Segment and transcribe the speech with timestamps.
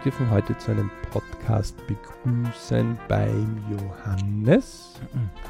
[0.00, 4.98] Wir dürfen heute zu einem Podcast begrüßen beim Johannes.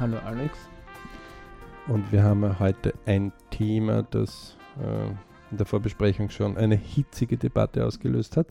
[0.00, 0.58] Hallo Alex.
[1.86, 5.07] Und wir haben heute ein Thema, das äh,
[5.52, 8.48] in der Vorbesprechung schon eine hitzige Debatte ausgelöst hat,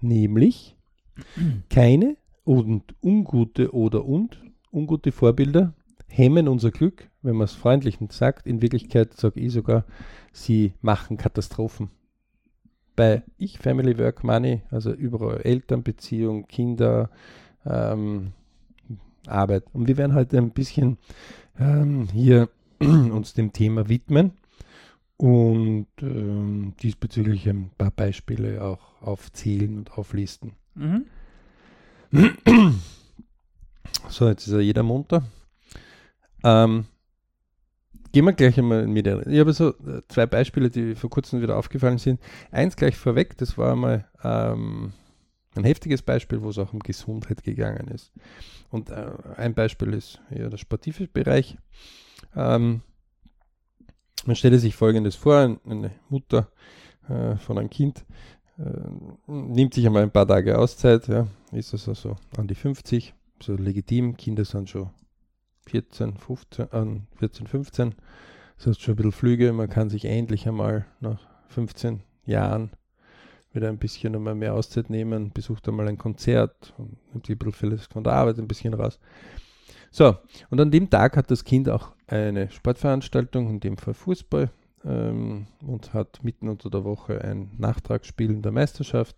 [0.00, 0.76] nämlich
[1.70, 5.74] keine und ungute oder und ungute Vorbilder
[6.06, 8.46] hemmen unser Glück, wenn man es freundlich sagt.
[8.46, 9.86] In Wirklichkeit sage ich sogar,
[10.30, 11.90] sie machen Katastrophen.
[12.96, 17.10] Bei Ich, Family, Work, Money, also überall Elternbeziehung, Kinder,
[17.64, 18.32] ähm,
[19.26, 19.64] Arbeit.
[19.72, 20.98] Und wir werden heute ein bisschen
[21.58, 22.48] ähm, hier
[22.80, 24.32] uns dem Thema widmen
[25.16, 30.52] und ähm, diesbezüglich ein paar Beispiele auch aufzählen und auflisten.
[30.74, 31.04] Mhm.
[34.08, 35.24] So, jetzt ist ja jeder munter.
[36.44, 36.86] Ähm,
[38.16, 39.06] gehen wir gleich einmal mit.
[39.06, 42.18] Ich habe so äh, zwei Beispiele, die vor kurzem wieder aufgefallen sind.
[42.50, 44.94] Eins gleich vorweg, das war einmal ähm,
[45.54, 48.14] ein heftiges Beispiel, wo es auch um Gesundheit gegangen ist.
[48.70, 51.58] Und äh, ein Beispiel ist ja der sportive Bereich.
[52.34, 52.80] Ähm,
[54.24, 56.48] man stelle sich Folgendes vor, eine Mutter
[57.10, 58.06] äh, von einem Kind
[58.58, 58.62] äh,
[59.26, 63.56] nimmt sich einmal ein paar Tage Auszeit, ja, ist also so an die 50, so
[63.56, 64.88] legitim, Kinder sind schon
[65.66, 67.94] 14, 15, äh, 14, 15,
[68.56, 72.70] das heißt schon ein bisschen Flüge, man kann sich endlich einmal nach 15 Jahren
[73.52, 77.78] wieder ein bisschen einmal mehr Auszeit nehmen, besucht einmal ein Konzert und nimmt ein bisschen
[77.78, 79.00] von der Arbeit ein bisschen raus.
[79.90, 80.14] So,
[80.50, 84.50] und an dem Tag hat das Kind auch eine Sportveranstaltung, in dem Fall Fußball,
[84.84, 89.16] ähm, und hat mitten unter der Woche ein Nachtragsspiel in der Meisterschaft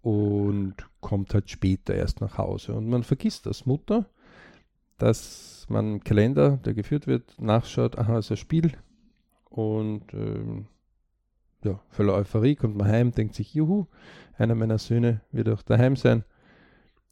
[0.00, 2.74] und kommt halt später erst nach Hause.
[2.74, 4.06] Und man vergisst als Mutter,
[4.98, 8.72] dass man im Kalender, der geführt wird, nachschaut, aha, ist ein Spiel
[9.48, 10.66] und ähm,
[11.64, 13.86] ja, voller Euphorie kommt man heim, denkt sich, juhu,
[14.36, 16.24] einer meiner Söhne wird auch daheim sein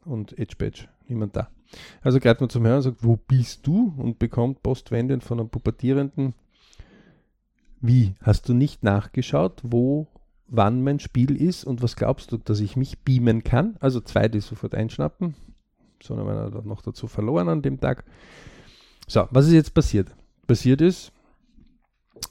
[0.04, 1.48] und Edge Badge, niemand da.
[2.02, 3.94] Also greift man zum Hören und sagt, wo bist du?
[3.96, 6.34] Und bekommt postwendend von einem Pubertierenden,
[7.80, 10.06] wie, hast du nicht nachgeschaut, wo,
[10.48, 13.76] wann mein Spiel ist und was glaubst du, dass ich mich beamen kann?
[13.80, 15.34] Also zwei, die sofort einschnappen,
[16.02, 18.04] sondern einer noch dazu verloren an dem Tag.
[19.06, 20.14] So, was ist jetzt passiert?
[20.46, 21.12] Passiert ist,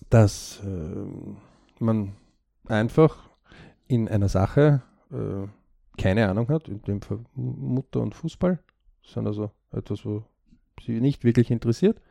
[0.09, 2.13] dass äh, man
[2.67, 3.29] einfach
[3.87, 4.81] in einer Sache
[5.11, 5.47] äh,
[5.97, 8.59] keine Ahnung hat, in dem Fall Mutter und Fußball,
[9.03, 10.23] sondern also etwas, wo
[10.81, 12.01] sie nicht wirklich interessiert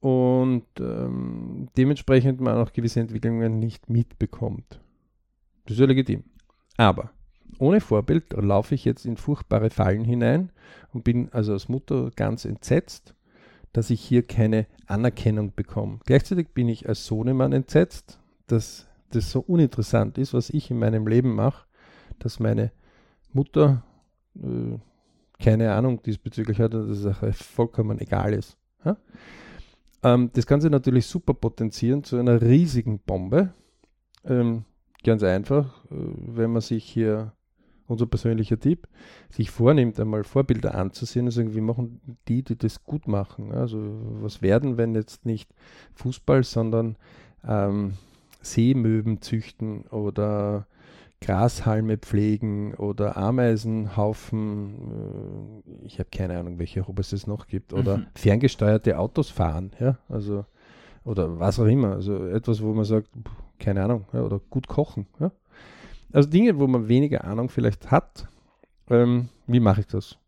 [0.00, 4.80] und ähm, dementsprechend man auch gewisse Entwicklungen nicht mitbekommt.
[5.64, 6.24] Das ist ja legitim.
[6.76, 7.12] Aber
[7.58, 10.50] ohne Vorbild laufe ich jetzt in furchtbare Fallen hinein
[10.92, 13.14] und bin also als Mutter ganz entsetzt,
[13.72, 16.00] dass ich hier keine Anerkennung bekomme.
[16.04, 21.06] Gleichzeitig bin ich als Sohnemann entsetzt, dass das so uninteressant ist, was ich in meinem
[21.06, 21.66] Leben mache,
[22.18, 22.72] dass meine
[23.32, 23.84] Mutter
[24.36, 24.78] äh,
[25.42, 28.56] keine Ahnung diesbezüglich hat und dass es vollkommen egal ist.
[28.84, 28.96] Ja?
[30.02, 33.52] Ähm, das sich natürlich super potenzieren zu einer riesigen Bombe.
[34.24, 34.64] Ähm,
[35.04, 37.32] ganz einfach, äh, wenn man sich hier,
[37.86, 38.88] unser persönlicher Tipp,
[39.28, 43.52] sich vornimmt, einmal Vorbilder anzusehen und sagen, wie machen die, die das gut machen.
[43.52, 43.78] Also
[44.20, 45.50] was werden, wenn jetzt nicht
[45.94, 46.96] Fußball, sondern
[47.46, 47.94] ähm,
[48.40, 50.66] Seemöben züchten oder
[51.22, 57.98] Grashalme pflegen oder Ameisenhaufen, äh, ich habe keine Ahnung, welche Roboter es noch gibt, oder
[57.98, 58.06] mhm.
[58.14, 60.44] ferngesteuerte Autos fahren, ja, also
[61.04, 63.08] oder was auch immer, also etwas, wo man sagt,
[63.58, 65.32] keine Ahnung, ja, oder gut kochen, ja.
[66.12, 68.28] Also Dinge, wo man weniger Ahnung vielleicht hat,
[68.90, 70.18] ähm, wie mache ich das?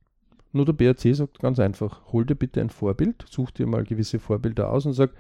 [0.53, 4.19] Nur der BRC sagt ganz einfach, hol dir bitte ein Vorbild, such dir mal gewisse
[4.19, 5.11] Vorbilder aus und sag,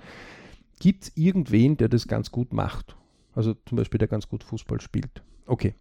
[0.79, 2.97] gibt es irgendwen, der das ganz gut macht?
[3.35, 5.23] Also zum Beispiel, der ganz gut Fußball spielt.
[5.47, 5.75] Okay.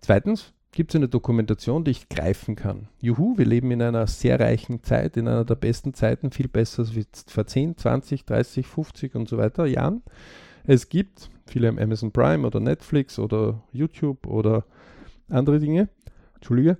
[0.00, 2.88] Zweitens gibt es eine Dokumentation, die ich greifen kann.
[3.00, 6.84] Juhu, wir leben in einer sehr reichen Zeit, in einer der besten Zeiten, viel besser
[6.84, 10.02] als vor 10, 20, 30, 50 und so weiter Jahren.
[10.66, 14.64] Es gibt, viele haben Amazon Prime oder Netflix oder YouTube oder
[15.28, 15.88] andere Dinge.
[16.34, 16.78] Entschuldige.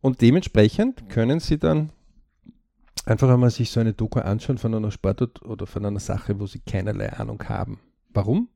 [0.00, 1.90] Und dementsprechend können Sie dann
[3.04, 6.46] einfach einmal sich so eine Doku anschauen von einer Sportart oder von einer Sache, wo
[6.46, 7.80] Sie keinerlei Ahnung haben.
[8.10, 8.48] Warum?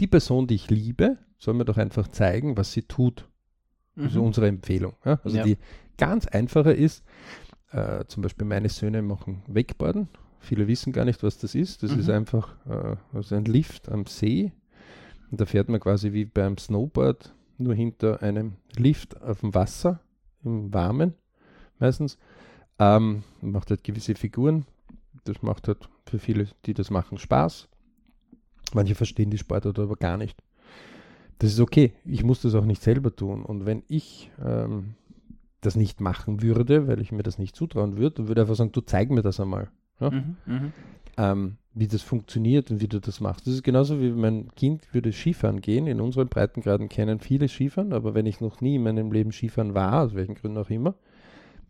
[0.00, 3.28] Die Person, die ich liebe, soll mir doch einfach zeigen, was sie tut.
[3.94, 4.04] Mhm.
[4.04, 4.94] Also unsere Empfehlung.
[5.04, 5.20] Ja?
[5.22, 5.44] Also ja.
[5.44, 5.58] die
[5.96, 7.04] ganz einfache ist,
[7.70, 10.08] äh, zum Beispiel meine Söhne machen Wakeboarden.
[10.44, 11.82] Viele wissen gar nicht, was das ist.
[11.82, 12.00] Das mhm.
[12.00, 14.52] ist einfach äh, also ein Lift am See.
[15.30, 20.00] Und da fährt man quasi wie beim Snowboard nur hinter einem Lift auf dem Wasser,
[20.44, 21.14] im Warmen
[21.78, 22.18] meistens.
[22.78, 24.66] Ähm, macht halt gewisse Figuren.
[25.24, 27.68] Das macht halt für viele, die das machen, Spaß.
[28.72, 30.42] Manche verstehen die Sportart aber gar nicht.
[31.38, 31.92] Das ist okay.
[32.04, 33.44] Ich muss das auch nicht selber tun.
[33.44, 34.94] Und wenn ich ähm,
[35.60, 38.56] das nicht machen würde, weil ich mir das nicht zutrauen würde, dann würde ich einfach
[38.56, 39.70] sagen, du zeig mir das einmal.
[40.00, 40.10] Ja?
[40.10, 40.72] Mhm, mh.
[41.16, 43.46] ähm, wie das funktioniert und wie du das machst.
[43.46, 45.86] Das ist genauso wie mein Kind würde Skifahren gehen.
[45.86, 49.74] In unseren Breitengraden kennen viele Skifahren, aber wenn ich noch nie in meinem Leben Skifahren
[49.74, 50.94] war, aus welchen Gründen auch immer,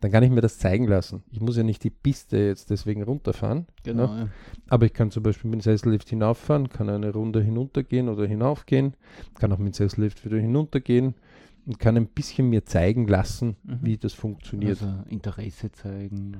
[0.01, 1.23] dann kann ich mir das zeigen lassen.
[1.31, 3.65] Ich muss ja nicht die Piste jetzt deswegen runterfahren.
[3.83, 4.05] Genau.
[4.05, 4.29] Ja.
[4.67, 8.95] Aber ich kann zum Beispiel mit dem Sessellift hinauffahren, kann eine Runde hinuntergehen oder hinaufgehen,
[9.35, 11.15] kann auch mit dem Sessellift wieder hinuntergehen
[11.65, 13.79] und kann ein bisschen mir zeigen lassen, mhm.
[13.81, 14.81] wie das funktioniert.
[14.81, 16.37] Also Interesse zeigen.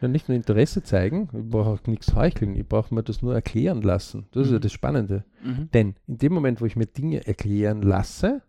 [0.00, 3.34] Ja, nicht nur Interesse zeigen, ich brauche auch nichts heucheln, ich brauche mir das nur
[3.34, 4.26] erklären lassen.
[4.32, 4.42] Das mhm.
[4.42, 4.62] ist ja mhm.
[4.62, 5.24] das Spannende.
[5.42, 5.70] Mhm.
[5.72, 8.42] Denn in dem Moment, wo ich mir Dinge erklären lasse,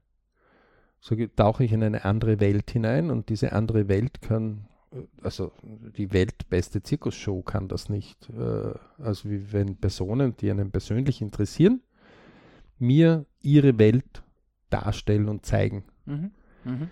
[1.00, 4.66] so tauche ich in eine andere Welt hinein und diese andere Welt kann,
[5.22, 5.52] also
[5.98, 8.30] die weltbeste Zirkusshow kann das nicht.
[8.30, 11.82] Äh, also wie wenn Personen, die einen persönlich interessieren,
[12.80, 14.24] mir ihre Welt
[14.70, 15.84] darstellen und zeigen.
[16.06, 16.32] Mhm.
[16.64, 16.90] Mhm.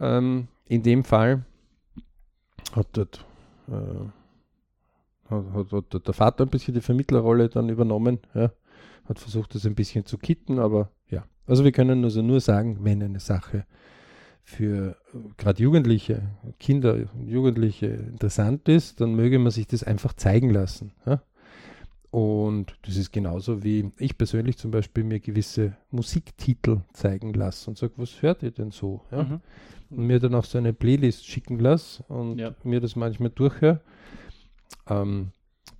[0.00, 1.44] Ähm, in dem Fall
[2.74, 3.26] hat dort
[3.72, 4.06] äh,
[5.30, 8.52] hat, hat, der Vater ein bisschen die Vermittlerrolle dann übernommen, ja,
[9.06, 11.24] hat versucht, das ein bisschen zu kitten, aber ja.
[11.46, 13.66] Also wir können also nur sagen, wenn eine Sache
[14.44, 16.22] für äh, gerade Jugendliche,
[16.58, 20.92] Kinder Jugendliche interessant ist, dann möge man sich das einfach zeigen lassen.
[21.06, 21.22] Ja?
[22.12, 27.78] Und das ist genauso wie ich persönlich zum Beispiel mir gewisse Musiktitel zeigen lasse und
[27.78, 29.00] sage, was hört ihr denn so?
[29.10, 29.22] Ja?
[29.22, 29.40] Mhm.
[29.88, 32.54] Und mir dann auch so eine Playlist schicken lasse und ja.
[32.64, 33.80] mir das manchmal durchhöre.
[34.90, 35.30] Ähm,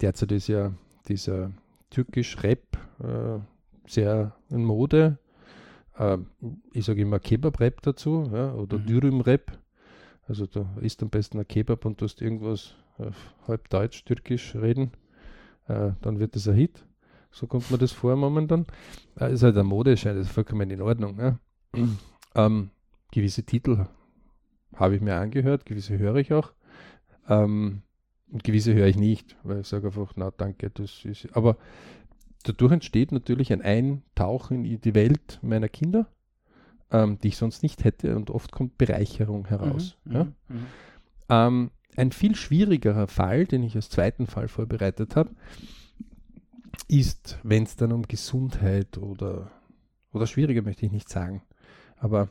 [0.00, 0.73] derzeit ist ja
[1.06, 1.52] dieser
[1.90, 3.38] türkisch Rap äh,
[3.87, 5.19] sehr in Mode.
[5.99, 6.17] Äh,
[6.73, 8.87] ich sage immer Kebab-Rap dazu ja, oder mhm.
[8.87, 9.58] Dürüm-Rap.
[10.26, 14.55] Also da ist am besten ein Kebab und du hast irgendwas auf halb Deutsch, Türkisch
[14.55, 14.93] reden
[15.69, 16.85] äh, dann wird das ein Hit.
[17.31, 18.67] So kommt mir das vor momentan.
[19.19, 21.19] Äh, ist halt eine Modeschein, das ist vollkommen in Ordnung.
[21.19, 21.38] Ja.
[22.35, 22.70] Ähm,
[23.11, 23.85] gewisse Titel
[24.75, 26.53] habe ich mir angehört, gewisse höre ich auch.
[27.29, 27.82] Ähm,
[28.31, 31.29] und gewisse höre ich nicht, weil ich sage einfach, na danke, das ist.
[31.37, 31.59] Aber
[32.44, 36.06] dadurch entsteht natürlich ein Eintauchen in die Welt meiner Kinder,
[36.91, 39.99] ähm, die ich sonst nicht hätte und oft kommt Bereicherung heraus.
[40.05, 40.25] Mhm, ja?
[40.25, 40.32] Mhm.
[40.49, 40.67] mhm.
[41.29, 45.31] Ähm, ein viel schwierigerer Fall, den ich als zweiten Fall vorbereitet habe,
[46.89, 49.50] ist, wenn es dann um Gesundheit oder,
[50.12, 51.43] oder schwieriger möchte ich nicht sagen,
[51.99, 52.29] aber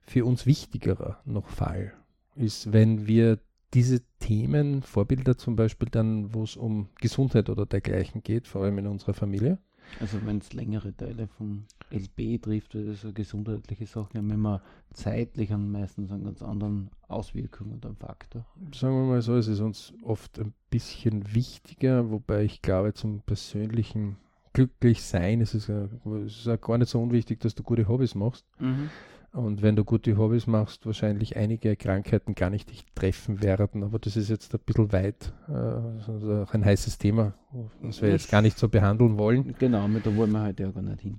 [0.00, 1.92] für uns wichtigerer noch Fall
[2.34, 3.38] ist, wenn wir
[3.74, 8.78] diese Themen, Vorbilder zum Beispiel dann, wo es um Gesundheit oder dergleichen geht, vor allem
[8.78, 9.58] in unserer Familie,
[10.00, 14.62] also wenn es längere Teile von LB trifft, also gesundheitliche Sachen, haben immer
[14.92, 18.46] zeitlich und meistens einen ganz anderen Auswirkungen und einen Faktor.
[18.74, 23.20] Sagen wir mal so, es ist uns oft ein bisschen wichtiger, wobei ich glaube, zum
[23.20, 24.16] persönlichen
[24.52, 25.88] Glücklichsein ist es, ja,
[26.26, 28.44] es ist ja gar nicht so unwichtig, dass du gute Hobbys machst.
[28.58, 28.90] Mhm.
[29.32, 33.82] Und wenn du gute Hobbys machst, wahrscheinlich einige Krankheiten gar nicht dich treffen werden.
[33.82, 37.32] Aber das ist jetzt ein bisschen weit, also auch ein heißes Thema,
[37.80, 39.54] was wir jetzt gar nicht so behandeln wollen.
[39.58, 41.18] Genau, mit da wollen wir heute ja gar nicht hin.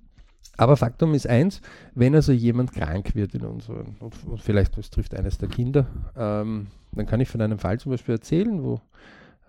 [0.58, 1.62] Aber Faktum ist eins,
[1.96, 5.88] wenn also jemand krank wird in unseren, und, und vielleicht es trifft eines der Kinder,
[6.16, 8.80] ähm, dann kann ich von einem Fall zum Beispiel erzählen, wo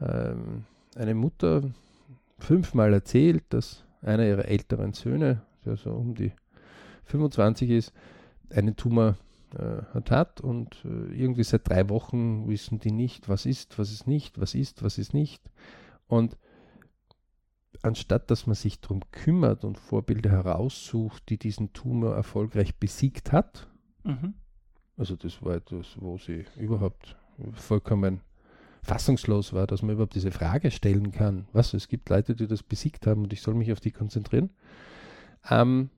[0.01, 0.65] ähm,
[0.97, 1.63] eine Mutter
[2.39, 6.33] fünfmal erzählt, dass einer ihrer älteren Söhne, der so um die
[7.05, 7.93] 25 ist,
[8.55, 9.17] einen Tumor
[9.55, 14.07] äh, hat und äh, irgendwie seit drei Wochen wissen die nicht, was ist, was ist
[14.07, 15.43] nicht, was ist, was ist nicht.
[16.07, 16.37] Und
[17.83, 23.69] anstatt dass man sich darum kümmert und Vorbilder heraussucht, die diesen Tumor erfolgreich besiegt hat,
[24.03, 24.35] mhm.
[24.97, 27.17] also das war etwas, wo sie überhaupt
[27.53, 28.21] vollkommen
[28.83, 31.47] fassungslos war, dass man überhaupt diese Frage stellen kann.
[31.53, 34.51] Was, es gibt Leute, die das besiegt haben und ich soll mich auf die konzentrieren.
[35.49, 35.91] Ähm,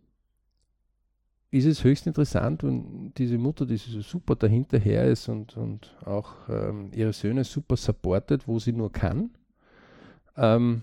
[1.51, 6.33] ist es höchst interessant, wenn diese Mutter, die so super dahinterher ist und, und auch
[6.49, 9.31] ähm, ihre Söhne super supportet, wo sie nur kann,
[10.37, 10.83] ähm,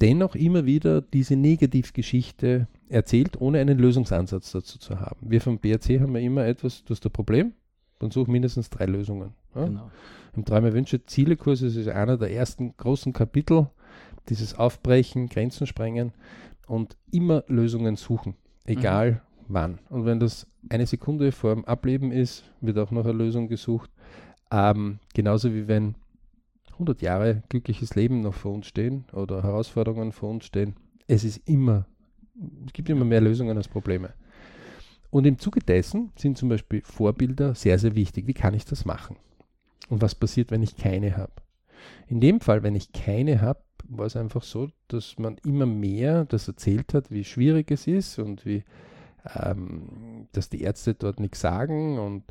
[0.00, 5.30] dennoch immer wieder diese Negativgeschichte erzählt, ohne einen Lösungsansatz dazu zu haben.
[5.30, 7.52] Wir vom BRC haben ja immer etwas, du hast ein Problem,
[7.98, 9.34] dann such mindestens drei Lösungen.
[9.54, 9.64] Ja?
[9.64, 9.90] Genau.
[10.34, 13.68] Im Träume Wünsche Zielekurs ist es einer der ersten großen Kapitel,
[14.28, 16.12] dieses Aufbrechen, Grenzen sprengen
[16.68, 19.78] und immer Lösungen suchen, egal mhm wann.
[19.88, 23.90] Und wenn das eine Sekunde vor dem Ableben ist, wird auch noch eine Lösung gesucht.
[24.50, 25.94] Ähm, genauso wie wenn
[26.72, 30.74] 100 Jahre glückliches Leben noch vor uns stehen oder Herausforderungen vor uns stehen.
[31.06, 31.86] Es ist immer,
[32.66, 34.10] es gibt immer mehr Lösungen als Probleme.
[35.10, 38.26] Und im Zuge dessen sind zum Beispiel Vorbilder sehr, sehr wichtig.
[38.26, 39.16] Wie kann ich das machen?
[39.88, 41.32] Und was passiert, wenn ich keine habe?
[42.08, 46.24] In dem Fall, wenn ich keine habe, war es einfach so, dass man immer mehr
[46.24, 48.64] das erzählt hat, wie schwierig es ist und wie
[49.34, 52.24] ähm, dass die Ärzte dort nichts sagen und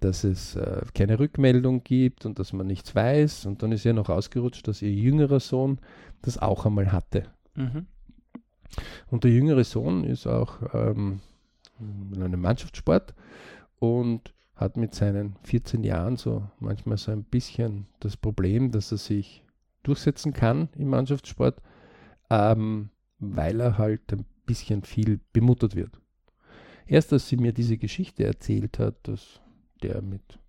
[0.00, 3.46] dass es äh, keine Rückmeldung gibt und dass man nichts weiß.
[3.46, 5.78] Und dann ist ihr noch ausgerutscht, dass ihr jüngerer Sohn
[6.22, 7.24] das auch einmal hatte.
[7.54, 7.86] Mhm.
[9.10, 11.20] Und der jüngere Sohn ist auch ähm,
[11.78, 13.14] in einem Mannschaftssport
[13.78, 18.98] und hat mit seinen 14 Jahren so manchmal so ein bisschen das Problem, dass er
[18.98, 19.44] sich
[19.82, 21.60] durchsetzen kann im Mannschaftssport,
[22.28, 25.99] ähm, weil er halt ein bisschen viel bemuttert wird.
[26.90, 29.40] Erst als sie mir diese Geschichte erzählt hat, dass
[29.80, 30.40] der mit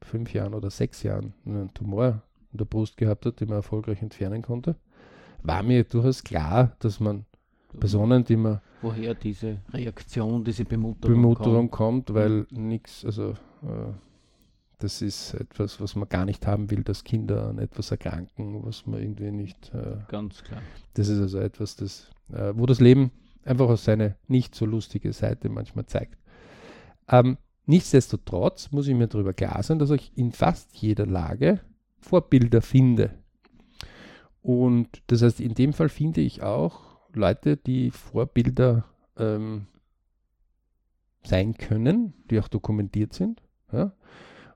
[0.00, 2.22] fünf Jahren oder sechs Jahren einen Tumor
[2.52, 4.76] in der Brust gehabt hat, den man erfolgreich entfernen konnte,
[5.42, 7.26] war mir durchaus klar, dass man
[7.78, 8.62] Personen, die man.
[8.80, 12.06] Woher diese Reaktion, diese Bemutterung, Bemutterung kommt.
[12.06, 12.68] kommt weil mhm.
[12.68, 13.32] nichts, also
[13.62, 13.92] äh,
[14.78, 18.86] das ist etwas, was man gar nicht haben will, dass Kinder an etwas erkranken, was
[18.86, 19.70] man irgendwie nicht.
[19.74, 20.62] Äh, Ganz klar.
[20.94, 23.10] Das ist also etwas, das, äh, wo das Leben
[23.44, 26.18] einfach aus seine nicht so lustige Seite manchmal zeigt.
[27.08, 31.60] Ähm, nichtsdestotrotz muss ich mir darüber klar sein, dass ich in fast jeder Lage
[32.00, 33.10] Vorbilder finde.
[34.42, 36.80] Und das heißt, in dem Fall finde ich auch
[37.12, 38.84] Leute, die Vorbilder
[39.16, 39.66] ähm,
[41.24, 43.42] sein können, die auch dokumentiert sind.
[43.72, 43.92] Ja?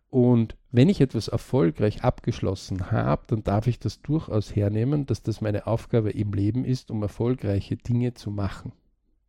[0.08, 5.42] Und wenn ich etwas erfolgreich abgeschlossen habe, dann darf ich das durchaus hernehmen, dass das
[5.42, 8.72] meine Aufgabe im Leben ist, um erfolgreiche Dinge zu machen.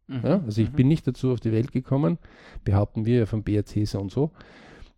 [0.08, 0.22] Mhm.
[0.24, 0.42] Ja?
[0.46, 0.76] Also ich mhm.
[0.76, 2.18] bin nicht dazu auf die Welt gekommen,
[2.64, 4.32] behaupten wir ja vom BRC so und so,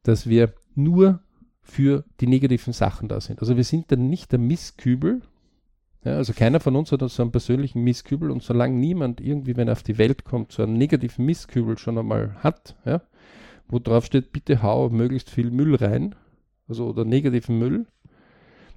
[0.03, 1.19] dass wir nur
[1.63, 3.39] für die negativen Sachen da sind.
[3.39, 5.21] Also wir sind dann nicht der Misskübel,
[6.03, 9.67] ja, also keiner von uns hat so einen persönlichen Misskübel und solange niemand irgendwie, wenn
[9.67, 13.01] er auf die Welt kommt, so einen negativen Misskübel schon einmal hat, ja,
[13.67, 16.13] wo drauf steht, bitte hau möglichst viel Müll rein,
[16.67, 17.85] also oder negativen Müll,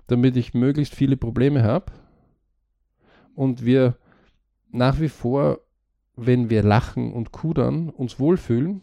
[0.07, 1.93] damit ich möglichst viele Probleme habe
[3.35, 3.97] und wir
[4.71, 5.61] nach wie vor,
[6.17, 8.83] wenn wir lachen und kudern, uns wohlfühlen,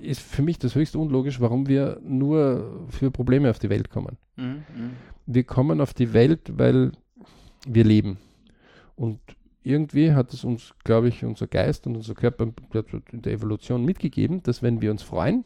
[0.00, 4.16] ist für mich das höchst unlogisch, warum wir nur für Probleme auf die Welt kommen.
[4.36, 4.90] Mhm, mhm
[5.32, 6.92] wir kommen auf die Welt, weil
[7.66, 8.18] wir leben.
[8.96, 9.20] Und
[9.62, 12.48] irgendwie hat es uns, glaube ich, unser Geist und unser Körper
[13.12, 15.44] in der Evolution mitgegeben, dass wenn wir uns freuen,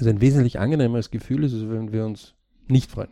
[0.00, 2.34] es ein wesentlich angenehmeres Gefühl ist, als wenn wir uns
[2.68, 3.10] nicht freuen.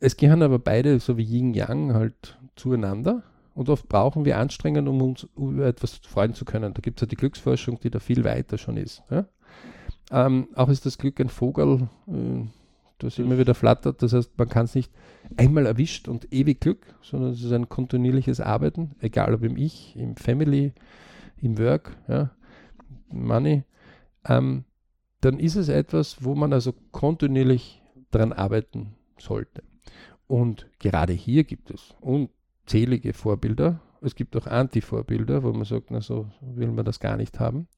[0.00, 3.22] Es gehören aber beide, so wie Yin Yang, halt zueinander.
[3.54, 6.72] Und oft brauchen wir Anstrengungen, um uns über etwas freuen zu können.
[6.72, 9.02] Da gibt es ja die Glücksforschung, die da viel weiter schon ist.
[9.10, 9.26] Ja?
[10.10, 12.46] Ähm, auch ist das Glück ein Vogel, äh,
[12.98, 14.02] das immer wieder flattert.
[14.02, 14.92] Das heißt, man kann es nicht
[15.36, 19.96] einmal erwischt und ewig Glück, sondern es ist ein kontinuierliches Arbeiten, egal ob im Ich,
[19.96, 20.72] im Family,
[21.36, 22.30] im Work, ja,
[23.10, 23.64] Money.
[24.26, 24.64] Ähm,
[25.20, 29.62] dann ist es etwas, wo man also kontinuierlich daran arbeiten sollte.
[30.26, 33.80] Und gerade hier gibt es unzählige Vorbilder.
[34.00, 37.68] Es gibt auch Anti-Vorbilder, wo man sagt, na so will man das gar nicht haben.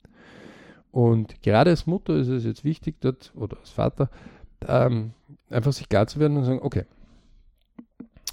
[0.90, 4.10] Und gerade als Mutter ist es jetzt wichtig, dort, oder als Vater,
[4.68, 5.12] ähm,
[5.48, 6.84] einfach sich klar zu werden und sagen, okay,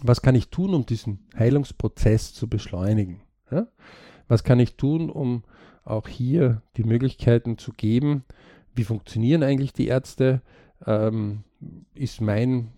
[0.01, 3.21] was kann ich tun, um diesen Heilungsprozess zu beschleunigen?
[3.49, 3.67] Ja?
[4.27, 5.43] Was kann ich tun, um
[5.83, 8.23] auch hier die Möglichkeiten zu geben,
[8.79, 10.41] wie funktionieren eigentlich die Ärzte?
[10.87, 11.43] Ähm,
[11.93, 12.69] ist mein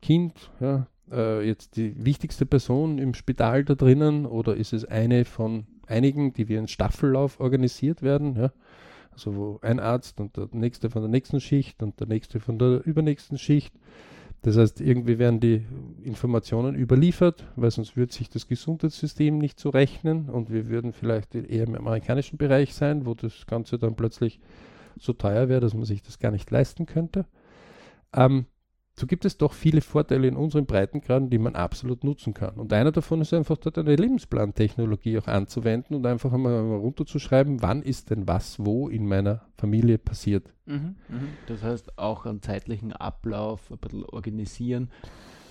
[0.00, 5.26] Kind ja, äh, jetzt die wichtigste Person im Spital da drinnen oder ist es eine
[5.26, 8.36] von einigen, die wie ein Staffellauf organisiert werden?
[8.36, 8.52] Ja?
[9.12, 12.58] Also wo ein Arzt und der nächste von der nächsten Schicht und der nächste von
[12.58, 13.74] der übernächsten Schicht.
[14.40, 15.66] Das heißt, irgendwie werden die
[16.04, 21.34] Informationen überliefert, weil sonst würde sich das Gesundheitssystem nicht so rechnen und wir würden vielleicht
[21.34, 24.40] eher im amerikanischen Bereich sein, wo das Ganze dann plötzlich
[24.98, 27.26] so teuer wäre, dass man sich das gar nicht leisten könnte.
[28.12, 28.46] Ähm,
[28.98, 32.54] so gibt es doch viele Vorteile in unseren Breitengraden, die man absolut nutzen kann.
[32.54, 37.82] Und einer davon ist einfach dort eine Lebensplantechnologie auch anzuwenden und einfach einmal runterzuschreiben, wann
[37.82, 40.50] ist denn was wo in meiner Familie passiert.
[40.64, 41.28] Mhm, mhm.
[41.46, 44.90] Das heißt, auch einen zeitlichen Ablauf ein bisschen organisieren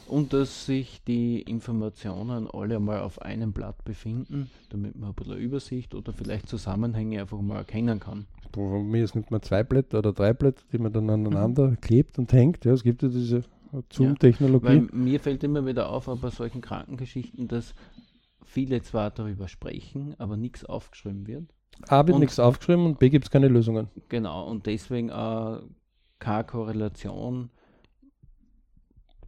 [0.08, 5.38] und dass sich die Informationen alle einmal auf einem Blatt befinden, damit man ein bisschen
[5.38, 8.26] Übersicht oder vielleicht Zusammenhänge einfach mal erkennen kann.
[8.56, 11.82] Von mir ist nimmt man zwei Blätter oder drei Blätter, die man dann aneinander mhm.
[11.82, 12.64] klebt und hängt.
[12.64, 13.44] Ja, es gibt ja diese
[13.92, 14.76] Zoom-Technologie.
[14.76, 17.76] Ja, mir fällt immer wieder auf, bei solchen Krankengeschichten, dass
[18.46, 21.54] viele zwar darüber sprechen, aber nichts aufgeschrieben wird.
[21.90, 23.90] A wird nichts aufgeschrieben und B gibt es keine Lösungen.
[24.08, 25.60] Genau, und deswegen äh,
[26.20, 27.50] keine Korrelation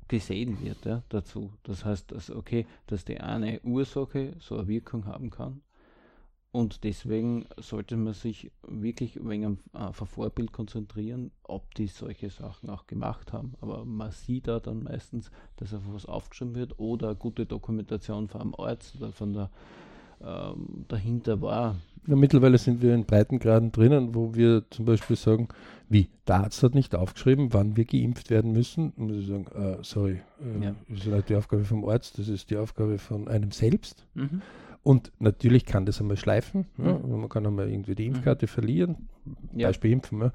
[0.07, 1.51] gesehen wird ja, dazu.
[1.63, 5.61] Das heißt, dass, okay, dass die eine Ursache so eine Wirkung haben kann
[6.57, 12.71] und deswegen sollte man sich wirklich wegen einem äh, Vorbild konzentrieren, ob die solche Sachen
[12.71, 13.53] auch gemacht haben.
[13.61, 18.27] Aber man sieht da dann meistens, dass einfach was aufgeschrieben wird oder eine gute Dokumentation
[18.27, 19.51] von einem Arzt oder von der
[20.19, 21.75] ähm, dahinter war.
[22.07, 25.49] Ja, mittlerweile sind wir in Breitengraden drinnen, wo wir zum Beispiel sagen,
[25.89, 28.93] wie, der Arzt hat nicht aufgeschrieben, wann wir geimpft werden müssen.
[28.95, 30.75] Muss ich sagen, äh, sorry, äh, Ja.
[30.89, 34.07] das ist nicht die Aufgabe vom Arzt, das ist die Aufgabe von einem selbst.
[34.15, 34.41] Mhm.
[34.87, 36.65] Und natürlich kann das einmal schleifen.
[36.77, 36.97] Ja?
[36.97, 37.19] Mhm.
[37.19, 39.09] Man kann einmal irgendwie die Impfkarte verlieren,
[39.53, 39.67] Ja.
[39.67, 40.21] Beispiel Impfen.
[40.21, 40.31] Ja?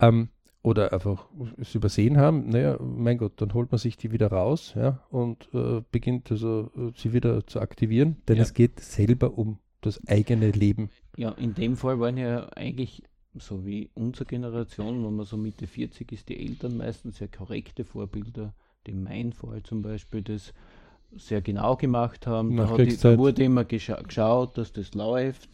[0.00, 0.28] Ähm,
[0.60, 2.50] oder einfach es übersehen haben.
[2.50, 5.00] Naja, mein Gott, dann holt man sich die wieder raus ja?
[5.08, 10.06] und äh, beginnt also äh, sie wieder zu aktivieren, denn es geht selber um das
[10.06, 10.90] eigene Leben.
[11.16, 15.66] Ja, in dem Fall waren ja eigentlich so wie unsere Generation, wenn man so Mitte
[15.66, 18.52] 40 ist, die Eltern meistens sehr korrekte Vorbilder,
[18.86, 20.52] die mein Fall zum Beispiel, das
[21.12, 22.56] sehr genau gemacht haben.
[22.56, 25.48] Da, hat die, da wurde immer gescha geschaut, dass das läuft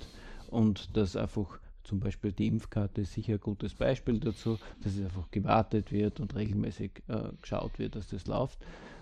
[0.49, 5.05] und dass einfach zum Beispiel die Impfkarte ist sicher ein gutes Beispiel dazu, dass es
[5.05, 8.59] einfach gewartet wird und regelmäßig äh, geschaut wird, dass das läuft.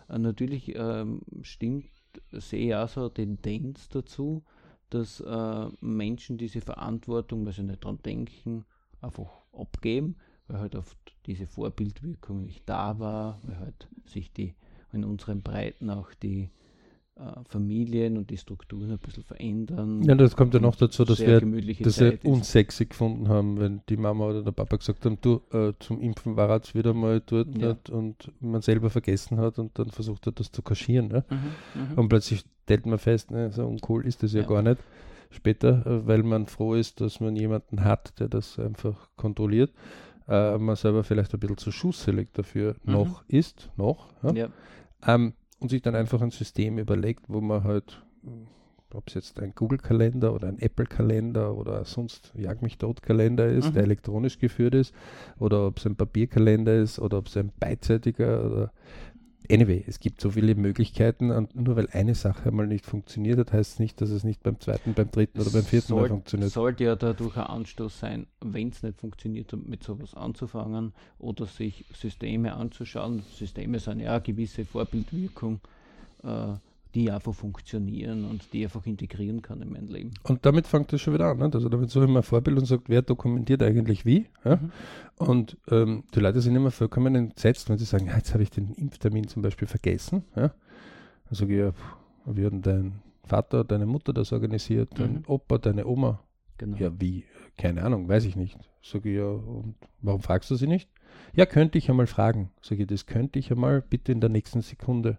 [0.08, 1.86] Äh, natürlich ähm, stimmt,
[2.32, 4.42] sehe ich auch so eine Tendenz dazu,
[4.88, 8.64] dass äh, Menschen diese Verantwortung, weil sie nicht dran denken,
[9.00, 10.16] einfach abgeben,
[10.48, 14.54] weil halt oft diese Vorbildwirkung nicht da war, weil halt sich die
[14.92, 16.50] in unseren Breiten auch die
[17.16, 20.02] äh, Familien und die Strukturen ein bisschen verändern.
[20.02, 22.30] Ja, das kommt ja noch dazu, dass wir gemütliche das wir Zeit ist.
[22.30, 26.36] unsexy gefunden haben, wenn die Mama oder der Papa gesagt haben, du, äh, zum Impfen
[26.36, 27.68] war es wieder mal dort Ja.
[27.70, 31.08] nicht und man selber vergessen hat und dann versucht hat, das zu kaschieren.
[31.08, 31.24] Ne?
[31.30, 31.36] Mhm,
[31.92, 31.98] mhm.
[31.98, 34.46] Und plötzlich stellt man fest, ne, so uncool ist das ja, Ja.
[34.46, 34.78] gar nicht
[35.30, 39.72] später, äh, weil man froh ist, dass man jemanden hat, der das einfach kontrolliert.
[40.28, 42.92] Äh, man selber vielleicht ein bisschen zu schusselig dafür Mhm.
[42.92, 44.08] noch ist, noch.
[44.22, 44.32] Ja?
[44.32, 44.48] ja.
[45.06, 48.02] Ähm, und sich dann einfach ein System überlegt, wo man halt,
[48.94, 53.74] ob es jetzt ein Google-Kalender oder ein Apple-Kalender oder sonst Jag mich tot-Kalender ist, Mhm.
[53.74, 54.94] der elektronisch geführt ist,
[55.38, 58.72] oder ob es ein Papierkalender ist oder ob es ein beidseitiger oder
[59.50, 63.52] Anyway, es gibt so viele Möglichkeiten und nur weil eine Sache einmal nicht funktioniert hat,
[63.52, 66.08] heißt es nicht, dass es nicht beim zweiten, beim dritten oder beim vierten Mal Soll-
[66.08, 66.50] funktioniert.
[66.52, 71.84] Sollte ja dadurch ein Anstoß sein, wenn es nicht funktioniert, mit sowas anzufangen oder sich
[71.92, 73.22] Systeme anzuschauen.
[73.34, 75.60] Systeme sind ja eine gewisse Vorbildwirkung,
[76.22, 76.54] äh,
[76.94, 80.12] die einfach funktionieren und die einfach integrieren kann in mein Leben.
[80.24, 81.38] Und damit fängt das schon wieder an.
[81.38, 81.50] Ne?
[81.52, 84.26] Also damit suche ich mir ein Vorbild und sagt, wer dokumentiert eigentlich wie.
[84.44, 84.56] Ja?
[84.56, 84.72] Mhm.
[85.16, 88.50] Und ähm, die Leute sind immer vollkommen entsetzt, wenn sie sagen, ja, jetzt habe ich
[88.50, 90.24] den Impftermin zum Beispiel vergessen.
[90.34, 90.48] Ja?
[90.48, 91.72] Dann sage ich, ja,
[92.26, 95.24] wie hat denn dein Vater, deine Mutter das organisiert, dein Mhm.
[95.26, 96.24] Opa, deine Oma?
[96.58, 96.76] Genau.
[96.76, 97.24] Ja, wie?
[97.56, 98.58] Keine Ahnung, weiß ich nicht.
[98.82, 100.90] Sage ich, ja, und warum fragst du sie nicht?
[101.34, 102.50] Ja, könnte ich einmal fragen.
[102.60, 105.18] Sage ich, das könnte ich einmal bitte in der nächsten Sekunde.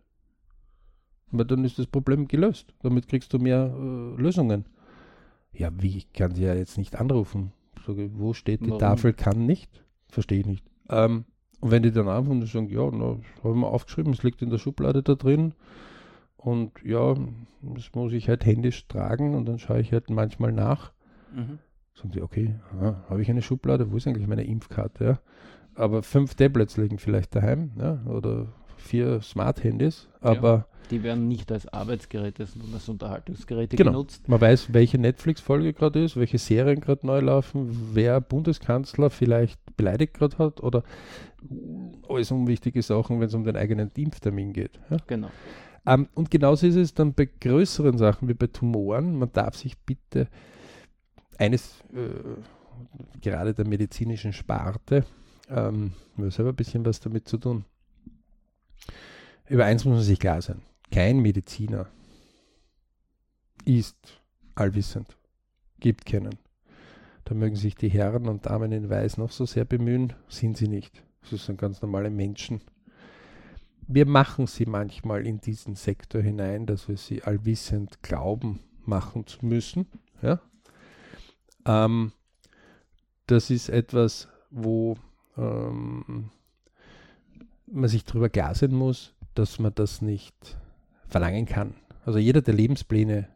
[1.32, 2.74] Weil dann ist das Problem gelöst.
[2.82, 4.65] Damit kriegst du mehr äh, Lösungen.
[5.54, 5.98] Ja, wie?
[5.98, 7.52] Ich kann sie ja jetzt nicht anrufen.
[7.88, 8.80] Ich, wo steht die Warum?
[8.80, 9.84] Tafel kann nicht?
[10.10, 10.65] Verstehe ich nicht.
[10.89, 11.26] Ähm,
[11.62, 14.24] und wenn die dann anrufen und sagen, ja, na, das habe ich mir aufgeschrieben, es
[14.24, 15.54] liegt in der Schublade da drin.
[16.38, 17.15] Und ja,
[17.62, 20.91] das muss ich halt händisch tragen und dann schaue ich halt manchmal nach.
[21.34, 21.60] Mhm.
[21.94, 23.91] Sagen die, okay, aha, habe ich eine Schublade?
[23.91, 25.04] Wo ist eigentlich meine Impfkarte?
[25.04, 25.20] Ja?
[25.76, 28.02] Aber fünf Tablets liegen vielleicht daheim ja?
[28.06, 28.48] oder
[28.82, 33.91] vier Smart-Handys, aber Die werden nicht als Arbeitsgeräte, sondern als Unterhaltungsgeräte Genau.
[33.91, 34.28] genutzt.
[34.28, 40.13] man weiß, welche Netflix-Folge gerade ist, welche Serien gerade neu laufen, wer Bundeskanzler vielleicht beleidigt
[40.15, 40.84] gerade hat oder
[42.10, 44.80] alles unwichtige Sachen, wenn es um den eigenen Impftermin geht.
[44.89, 44.98] Ja?
[45.08, 45.30] Genau.
[45.86, 49.17] Ähm, und genauso ist es dann bei größeren Sachen wie bei Tumoren.
[49.17, 50.28] Man darf sich bitte
[51.39, 55.06] eines, äh, gerade der medizinischen Sparte,
[55.50, 57.65] ähm, ich habe selber ein bisschen was damit zu tun.
[59.52, 60.62] Über eins muss man sich klar sein.
[60.92, 61.88] Kein Mediziner
[63.66, 64.22] ist
[64.56, 65.18] allwissend.
[65.80, 66.38] Gibt keinen.
[67.26, 70.68] Da mögen sich die Herren und Damen in Weiß noch so sehr bemühen, sind sie
[70.68, 71.04] nicht.
[71.30, 72.62] Das sind ganz normale Menschen
[73.94, 79.46] wir machen sie manchmal in diesen Sektor hinein, dass wir sie allwissend glauben machen zu
[79.46, 79.86] müssen.
[80.22, 80.40] Ja?
[81.66, 82.12] Ähm,
[83.28, 84.98] das ist etwas, wo
[85.38, 86.30] ähm,
[87.68, 90.58] man sich darüber klar sein muss, dass man das nicht
[91.08, 91.76] verlangen kann.
[92.06, 93.28] Also jeder, der Lebenspläne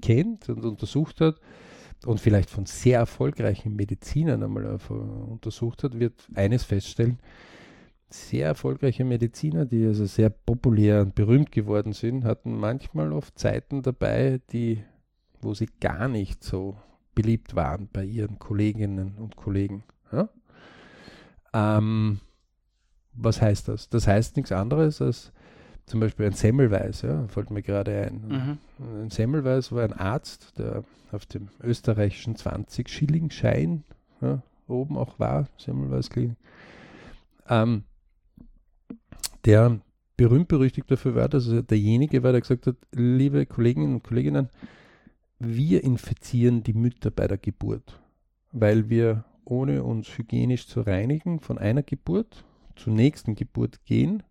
[0.00, 1.40] kennt und untersucht hat
[2.04, 7.18] und vielleicht von sehr erfolgreichen Medizinern einmal äh, untersucht hat, wird eines feststellen,
[8.10, 13.82] sehr erfolgreiche Mediziner, die also sehr populär und berühmt geworden sind, hatten manchmal oft Zeiten
[13.82, 14.82] dabei, die,
[15.40, 16.76] wo sie gar nicht so
[17.14, 19.84] beliebt waren bei ihren Kolleginnen und Kollegen.
[20.12, 20.28] Ja?
[21.54, 22.20] Ähm,
[23.14, 23.88] was heißt das?
[23.88, 25.32] Das heißt nichts anderes als
[25.86, 28.24] zum Beispiel ein Semmelweis, ja, fällt mir gerade ein.
[28.28, 28.58] Mhm.
[29.02, 33.84] Ein Semmelweis war ein Arzt, der auf dem österreichischen 20-Schilling-Schein
[34.20, 36.36] ja, oben auch war, Semmelweis Klinik.
[37.48, 37.84] Ähm,
[39.44, 39.80] der
[40.16, 44.48] berühmt berüchtigt dafür war, dass er derjenige war, der gesagt hat, liebe Kolleginnen und Kolleginnen,
[45.38, 48.00] wir infizieren die Mütter bei der Geburt,
[48.52, 52.44] weil wir ohne uns hygienisch zu reinigen von einer Geburt
[52.82, 54.22] zur nächsten Geburt gehen,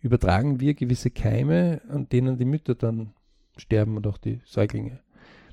[0.00, 3.14] übertragen wir gewisse Keime, an denen die Mütter dann
[3.56, 5.00] sterben und auch die Säuglinge.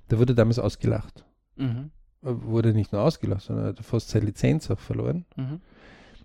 [0.09, 1.25] Der wurde damals ausgelacht.
[1.55, 1.91] Mhm.
[2.21, 5.25] Wurde nicht nur ausgelacht, sondern hat fast seine Lizenz auch verloren.
[5.35, 5.61] Mhm.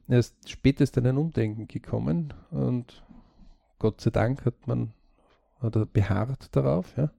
[0.09, 3.05] Er ist spätestens ein Umdenken gekommen und
[3.79, 4.93] Gott sei Dank hat man
[5.61, 6.95] hat er beharrt darauf.
[6.97, 7.11] Ja.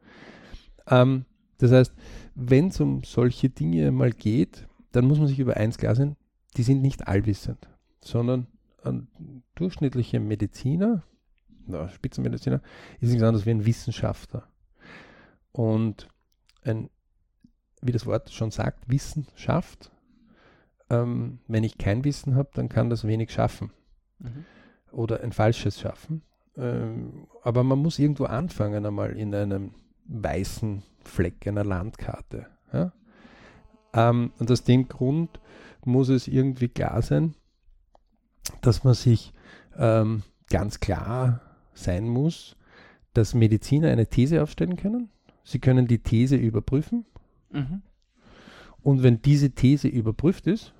[0.88, 1.26] Ähm,
[1.58, 1.94] das heißt,
[2.36, 6.16] wenn es um solche Dinge mal geht, dann muss man sich über eins klar sein,
[6.58, 7.68] die sind nicht allwissend,
[8.08, 8.48] sondern
[8.84, 9.08] ein
[9.56, 11.04] durchschnittlicher Mediziner,
[11.66, 12.62] na, Spitzenmediziner,
[13.00, 14.48] ist nichts anderes wie ein Wissenschaftler.
[15.52, 16.08] Und
[16.64, 16.90] ein,
[17.82, 19.92] wie das Wort schon sagt, Wissenschaft,
[20.90, 23.72] ähm, wenn ich kein Wissen habe, dann kann das wenig schaffen.
[24.20, 24.46] Mhm.
[24.92, 26.22] Oder ein falsches schaffen.
[26.58, 29.72] Ähm, aber man muss irgendwo anfangen, einmal in einem
[30.06, 32.48] weißen Fleck einer Landkarte.
[32.72, 32.94] Ja?
[33.94, 35.40] Ähm, und aus dem Grund
[35.84, 37.36] muss es irgendwie klar sein,
[38.62, 39.34] dass man sich
[39.78, 41.42] ähm, ganz klar
[41.74, 42.56] sein muss,
[43.14, 45.10] dass Mediziner eine These aufstellen können.
[45.44, 47.06] Sie können die These überprüfen.
[47.52, 47.82] Mhm.
[48.82, 50.74] Und wenn diese These überprüft ist,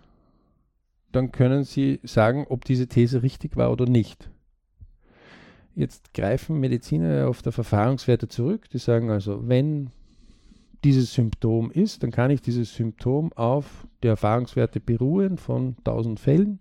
[1.12, 4.30] dann können Sie sagen, ob diese These richtig war oder nicht.
[5.76, 8.70] Jetzt greifen Mediziner auf der Verfahrenswerte zurück.
[8.70, 9.92] Die sagen also, wenn
[10.84, 16.60] dieses Symptom ist, dann kann ich dieses Symptom auf die Erfahrungswerte beruhen von 1000 Fällen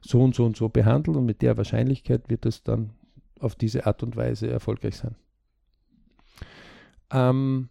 [0.00, 2.90] so und so und so behandeln und mit der Wahrscheinlichkeit wird es dann
[3.40, 5.16] auf diese Art und Weise erfolgreich sein.
[7.10, 7.68] Ähm,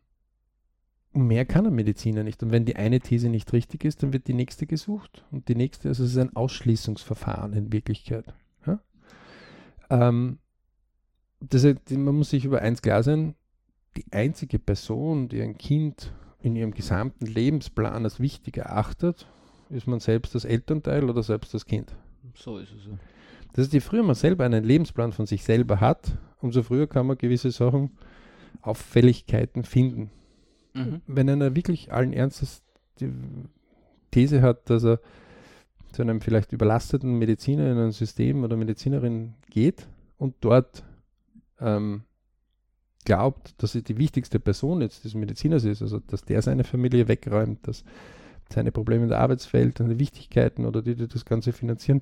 [1.14, 2.42] mehr kann ein Mediziner nicht.
[2.44, 5.56] Und wenn die eine These nicht richtig ist, dann wird die nächste gesucht und die
[5.56, 8.34] nächste, also es ist ein Ausschließungsverfahren in Wirklichkeit.
[8.66, 8.80] Ja?
[9.90, 10.40] Ähm,
[11.40, 13.36] das, man muss sich über eins klar sein,
[13.96, 19.28] die einzige Person, die ein Kind in ihrem gesamten Lebensplan als wichtig erachtet,
[19.70, 21.96] ist man selbst das Elternteil oder selbst das Kind.
[22.36, 22.98] So ist es ja.
[23.54, 27.08] Das heißt, je früher man selber einen Lebensplan von sich selber hat, umso früher kann
[27.08, 27.92] man gewisse Sachen,
[28.62, 30.12] Auffälligkeiten finden.
[30.74, 31.02] Mhm.
[31.08, 32.64] Wenn einer wirklich allen Ernstes
[33.00, 33.12] die
[34.12, 35.00] These hat, dass er
[35.92, 39.88] zu einem vielleicht überlasteten Mediziner in ein System oder Medizinerin geht
[40.18, 40.84] und dort
[41.60, 42.04] ähm,
[43.06, 47.08] glaubt, dass er die wichtigste Person jetzt des Mediziners ist, also dass der seine Familie
[47.08, 47.84] wegräumt, dass
[48.54, 52.02] seine Probleme in der Arbeitswelt, seine Wichtigkeiten oder die, die das Ganze finanzieren,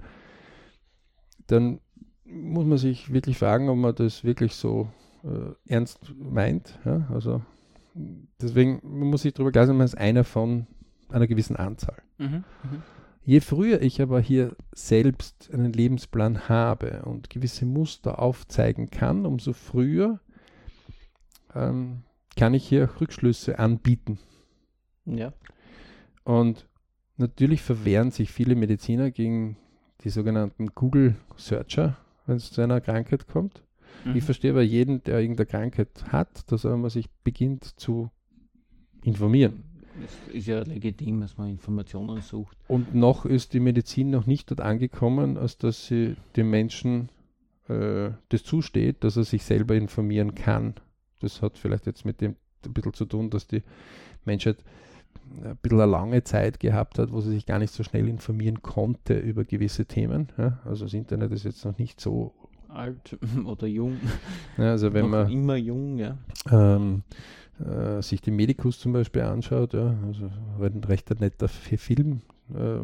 [1.48, 1.80] dann
[2.26, 4.90] muss man sich wirklich fragen, ob man das wirklich so
[5.24, 6.80] äh, ernst meint.
[6.86, 7.08] Ja?
[7.12, 7.42] Also
[8.42, 10.68] deswegen man muss sich darüber klar sein, man ist einer von
[11.10, 12.02] einer gewissen Anzahl.
[12.18, 12.44] Mhm.
[12.64, 12.84] Mhm.
[13.24, 19.54] Je früher ich aber hier selbst einen Lebensplan habe und gewisse Muster aufzeigen kann, umso
[19.54, 20.20] früher
[21.56, 22.04] ähm,
[22.36, 24.20] kann ich hier Rückschlüsse anbieten.
[25.06, 25.34] Ja.
[26.26, 26.68] Und
[27.18, 29.56] natürlich verwehren sich viele Mediziner gegen
[30.02, 33.64] die sogenannten Google Searcher, wenn es zu einer Krankheit kommt.
[34.04, 34.16] Mhm.
[34.18, 38.10] Ich verstehe aber jeden, der irgendeine Krankheit hat, dass er mal sich beginnt zu
[39.04, 39.64] informieren.
[40.04, 42.58] Es ist ja legitim, dass man Informationen sucht.
[42.68, 47.10] Und noch ist die Medizin noch nicht dort angekommen, als dass sie dem Menschen
[47.70, 50.74] äh, das zusteht, dass er sich selber informieren kann.
[51.22, 52.36] Das hat vielleicht jetzt mit dem
[52.66, 53.64] ein bisschen zu tun, dass die
[54.26, 54.58] Menschheit
[55.44, 58.62] ein bisschen eine lange Zeit gehabt hat, wo sie sich gar nicht so schnell informieren
[58.62, 60.30] konnte über gewisse Themen.
[60.38, 60.60] Ja?
[60.66, 62.34] Also das Internet ist jetzt noch nicht so
[62.70, 63.98] Alt oder jung.
[64.58, 66.18] Ja, also wenn man immer jung, ja.
[66.52, 67.04] ähm,
[67.60, 72.22] äh, sich die Medikus zum Beispiel anschaut, ja, also ein recht netter Film,
[72.54, 72.80] äh,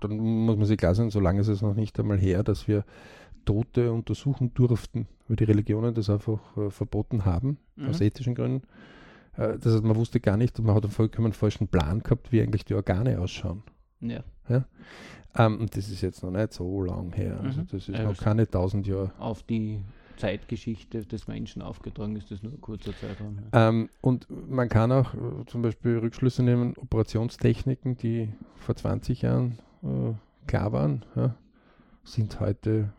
[0.00, 2.84] dann muss man sich klar sein, solange ist es noch nicht einmal her, dass wir
[3.44, 7.88] Tote untersuchen durften, weil die Religionen das einfach äh, verboten haben, Mhm.
[7.88, 8.62] aus ethischen Gründen.
[9.36, 12.40] Äh, das heißt, man wusste gar nicht, man hat einen vollkommen falschen Plan gehabt, wie
[12.42, 13.62] eigentlich die Organe ausschauen.
[14.00, 14.22] Ja.
[15.36, 17.38] Ähm, und das ist jetzt noch nicht so lang her.
[17.42, 17.66] Also Mhm.
[17.70, 19.12] das ist Ja, noch keine tausend Jahre.
[19.18, 19.80] Auf die
[20.16, 23.38] Zeitgeschichte des Menschen aufgetragen ist das nur ein kurzer Zeitraum.
[23.52, 23.68] Ja.
[23.68, 29.58] Ähm, und man kann auch äh, zum Beispiel Rückschlüsse nehmen, Operationstechniken, die vor 20 Jahren
[29.82, 30.12] äh,
[30.46, 31.34] klar waren, ja,
[32.04, 32.92] sind heute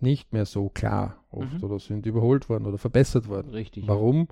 [0.00, 1.64] nicht mehr so klar oft Mhm.
[1.64, 3.50] oder sind überholt worden oder verbessert worden.
[3.50, 3.86] Richtig.
[3.86, 4.28] Warum?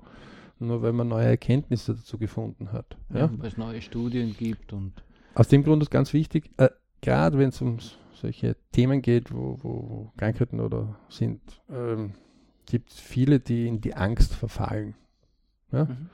[0.59, 2.97] Nur weil man neue Erkenntnisse dazu gefunden hat.
[3.13, 3.19] Ja?
[3.19, 4.93] Ja, Weil es neue Studien gibt und
[5.35, 6.69] Aus dem Grund ist ganz wichtig, äh,
[7.01, 7.77] gerade wenn es um
[8.13, 12.13] solche Themen geht, wo, wo, wo Krankheiten oder sind, ähm,
[12.65, 14.95] gibt es viele, die in die Angst verfallen.
[15.71, 16.09] mhm.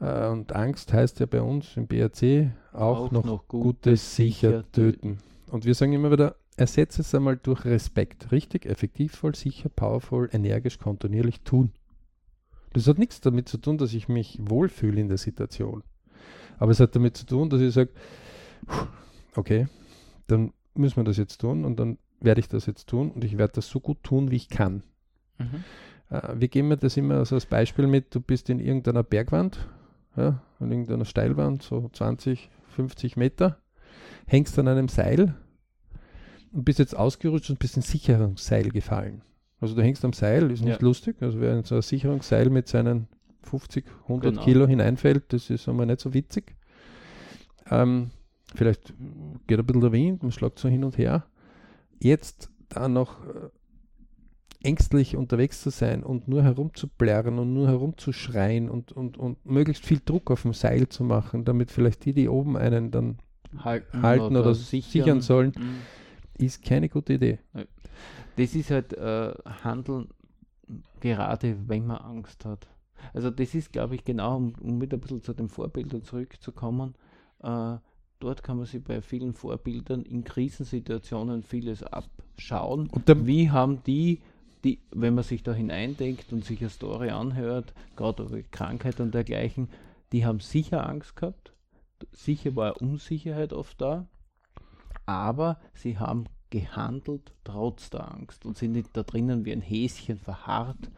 [0.00, 5.18] Äh, und Angst heißt ja bei uns im BRC auch, noch, Gutes sicher töten.
[5.50, 8.32] Und wir sagen immer wieder, ersetze es einmal durch Respekt.
[8.32, 11.72] Richtig, effektivvoll, sicher, powerful, energisch, kontinuierlich tun.
[12.72, 15.82] Das hat nichts damit zu tun, dass ich mich wohlfühle in der Situation.
[16.58, 17.90] Aber es hat damit zu tun, dass ich sage,
[19.34, 19.68] okay,
[20.26, 23.36] dann müssen wir das jetzt tun und dann werde ich das jetzt tun und ich
[23.36, 24.82] werde das so gut tun, wie ich kann.
[25.38, 25.64] Mhm.
[26.08, 29.68] Äh, wir geben mir das immer so als Beispiel mit, du bist in irgendeiner Bergwand,
[30.16, 33.58] ja, in irgendeiner Steilwand, so 20, 50 Meter,
[34.26, 35.34] hängst an einem Seil
[36.52, 39.22] und bist jetzt ausgerutscht und bist ins Sicherungsseil gefallen.
[39.62, 40.84] Also du hängst am Seil, ist nicht ja.
[40.86, 41.16] lustig.
[41.20, 43.06] Also wer in so ein Sicherungsseil mit seinen
[43.44, 44.44] 50, 100 genau.
[44.44, 46.56] Kilo hineinfällt, das ist einmal nicht so witzig.
[47.70, 48.10] Ähm,
[48.56, 48.92] vielleicht
[49.46, 51.26] geht ein bisschen der Wind, man schlägt so hin und her.
[52.00, 53.50] Jetzt da noch äh,
[54.64, 60.00] ängstlich unterwegs zu sein und nur herumzublärren und nur herumzuschreien und, und, und möglichst viel
[60.04, 63.18] Druck auf dem Seil zu machen, damit vielleicht die, die oben einen dann
[63.58, 66.44] halten, halten oder, oder sichern, sichern sollen, mhm.
[66.44, 67.38] ist keine gute Idee.
[68.36, 70.08] Das ist halt äh, Handeln
[71.00, 72.68] gerade, wenn man Angst hat.
[73.12, 76.94] Also das ist, glaube ich, genau, um, um mit ein bisschen zu den Vorbildern zurückzukommen,
[77.42, 77.76] äh,
[78.20, 82.88] dort kann man sich bei vielen Vorbildern in Krisensituationen vieles abschauen.
[83.06, 84.20] Wie haben die
[84.64, 89.12] die, wenn man sich da hineindenkt und sich eine Story anhört, gerade über Krankheit und
[89.12, 89.68] dergleichen,
[90.12, 91.52] die haben sicher Angst gehabt,
[92.12, 94.06] sicher war Unsicherheit oft da,
[95.06, 100.18] aber sie haben gehandelt trotz der Angst und sind nicht da drinnen wie ein Häschen
[100.18, 100.90] verharrt.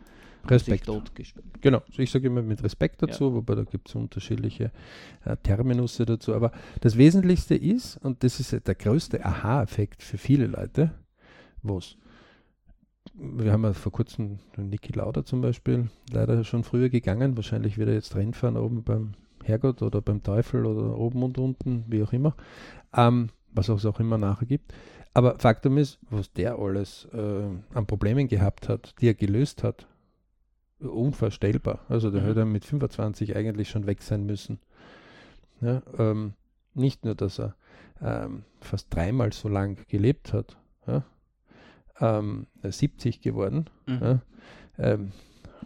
[0.46, 0.90] Respekt.
[1.62, 3.32] Genau, ich sage immer mit Respekt dazu, ja.
[3.32, 4.72] wobei da gibt es unterschiedliche
[5.24, 6.34] äh, Terminus dazu.
[6.34, 10.90] Aber das Wesentlichste ist, und das ist der größte Aha-Effekt für viele Leute,
[11.62, 11.96] was
[13.14, 17.36] wir haben ja vor kurzem Niki Lauda zum Beispiel leider schon früher gegangen.
[17.36, 19.12] Wahrscheinlich wird er jetzt Rennfahren oben beim
[19.44, 22.34] Herrgott oder beim Teufel oder oben und unten, wie auch immer.
[22.94, 24.74] Ähm, was es auch immer nachher gibt.
[25.14, 29.87] Aber Faktum ist, was der alles äh, an Problemen gehabt hat, die er gelöst hat,
[30.81, 31.81] unvorstellbar.
[31.88, 32.27] Also der mhm.
[32.27, 34.59] hätte mit 25 eigentlich schon weg sein müssen.
[35.61, 36.35] Ja, ähm,
[36.74, 37.55] nicht nur, dass er
[38.03, 41.05] ähm, fast dreimal so lang gelebt hat, ja,
[42.00, 43.70] ähm, 70 geworden.
[43.87, 44.00] Mhm.
[44.00, 44.20] Ja,
[44.79, 45.12] ähm,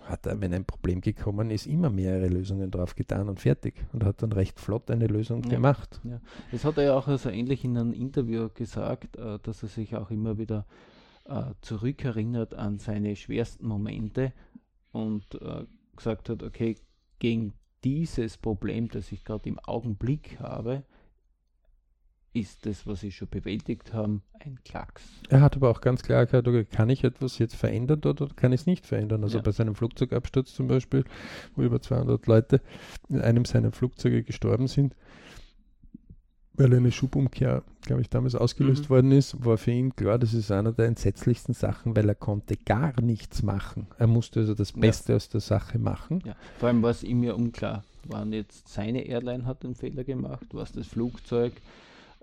[0.08, 4.04] hat er, wenn ein Problem gekommen ist, immer mehrere Lösungen drauf getan und fertig und
[4.04, 6.00] hat dann recht flott eine Lösung ja, gemacht.
[6.04, 6.20] Ja.
[6.50, 9.96] Das hat er ja auch also ähnlich in einem Interview gesagt, äh, dass er sich
[9.96, 10.66] auch immer wieder
[11.26, 14.32] äh, zurückerinnert an seine schwersten Momente
[14.92, 15.64] und äh,
[15.96, 16.76] gesagt hat, okay,
[17.18, 17.52] gegen
[17.84, 20.84] dieses Problem, das ich gerade im Augenblick habe,
[22.40, 25.02] ist das, was sie schon bewältigt haben, ein Klacks.
[25.28, 28.52] Er hat aber auch ganz klar gesagt, okay, kann ich etwas jetzt verändern oder kann
[28.52, 29.22] ich es nicht verändern?
[29.22, 29.42] Also ja.
[29.42, 31.04] bei seinem Flugzeugabsturz zum Beispiel,
[31.54, 32.60] wo über 200 Leute
[33.08, 34.94] in einem seiner Flugzeuge gestorben sind,
[36.58, 38.88] weil eine Schubumkehr, glaube ich, damals ausgelöst mhm.
[38.90, 42.56] worden ist, war für ihn klar, das ist einer der entsetzlichsten Sachen, weil er konnte
[42.56, 43.86] gar nichts machen.
[43.98, 45.16] Er musste also das Beste ja.
[45.16, 46.22] aus der Sache machen.
[46.26, 46.34] Ja.
[46.58, 50.52] Vor allem war es ihm ja unklar, waren jetzt seine Airline hat den Fehler gemacht,
[50.52, 51.52] war es das Flugzeug,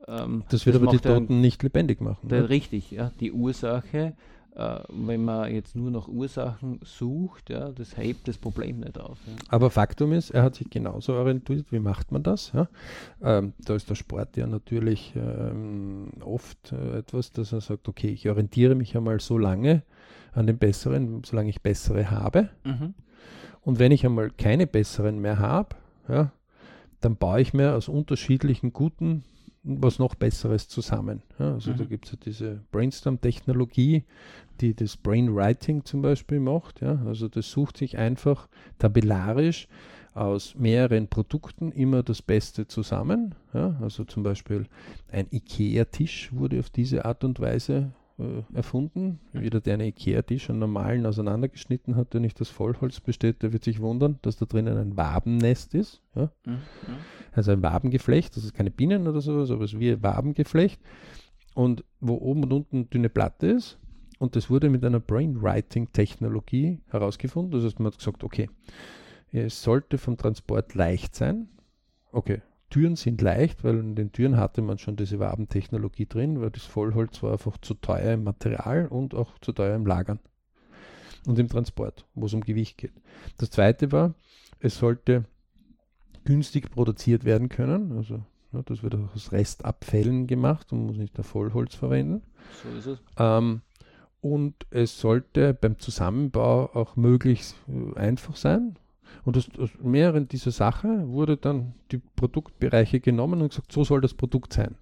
[0.07, 2.27] ähm, das wird das aber die Toten ein, nicht lebendig machen.
[2.27, 2.49] Der, ne?
[2.49, 3.11] richtig, ja.
[3.19, 4.13] Die Ursache,
[4.55, 9.17] äh, wenn man jetzt nur nach Ursachen sucht, ja, das hebt das Problem nicht auf.
[9.25, 9.33] Ja.
[9.49, 12.51] Aber Faktum ist, er hat sich genauso orientiert, wie macht man das?
[12.53, 12.67] Ja?
[13.21, 18.09] Ähm, da ist der Sport ja natürlich ähm, oft äh, etwas, dass er sagt, okay,
[18.09, 19.83] ich orientiere mich einmal so lange
[20.33, 22.49] an den Besseren, solange ich bessere habe.
[22.63, 22.93] Mhm.
[23.61, 25.75] Und wenn ich einmal keine besseren mehr habe,
[26.07, 26.31] ja,
[27.01, 29.23] dann baue ich mir aus unterschiedlichen guten
[29.65, 31.23] was noch Besseres zusammen.
[31.39, 31.77] Ja, also mhm.
[31.77, 34.03] da gibt es ja diese Brainstorm-Technologie,
[34.61, 36.81] die das Brainwriting zum Beispiel macht.
[36.81, 38.47] Ja, also das sucht sich einfach
[38.77, 39.67] tabellarisch
[40.13, 43.35] aus mehreren Produkten immer das Beste zusammen.
[43.53, 44.67] Ja, also zum Beispiel
[45.11, 49.19] ein IKEA-Tisch wurde auf diese Art und Weise äh, erfunden.
[49.33, 53.63] Jeder, der einen Ikea-Tisch, einen normalen auseinandergeschnitten hat, der nicht aus Vollholz besteht, der wird
[53.63, 56.01] sich wundern, dass da drinnen ein Wabennest ist.
[56.15, 56.31] Ja?
[56.45, 56.59] Mhm.
[57.33, 60.79] Also ein Wabengeflecht, das ist keine Bienen oder sowas, aber es ist wie ein Wabengeflecht.
[61.53, 63.79] Und wo oben und unten eine dünne Platte ist.
[64.19, 67.51] Und das wurde mit einer Brainwriting-Technologie herausgefunden.
[67.51, 68.49] Das heißt, man hat gesagt, okay,
[69.31, 71.49] es sollte vom Transport leicht sein.
[72.11, 72.41] Okay,
[72.75, 76.63] Türen sind leicht, weil in den Türen hatte man schon diese Wabentechnologie drin, weil das
[76.63, 80.19] Vollholz war einfach zu teuer im Material und auch zu teuer im Lagern
[81.25, 82.91] und im Transport, wo es um Gewicht geht.
[83.37, 84.13] Das zweite war,
[84.59, 85.23] es sollte
[86.25, 91.15] günstig produziert werden können, also ja, das wird auch aus Restabfällen gemacht und muss nicht
[91.15, 92.23] der Vollholz verwenden.
[92.61, 92.99] So ist es.
[93.17, 93.61] Ähm,
[94.19, 98.77] und es sollte beim Zusammenbau auch möglichst äh, einfach sein,
[99.23, 104.01] und aus, aus mehreren dieser Sachen wurde dann die Produktbereiche genommen und gesagt, so soll
[104.01, 104.75] das Produkt sein.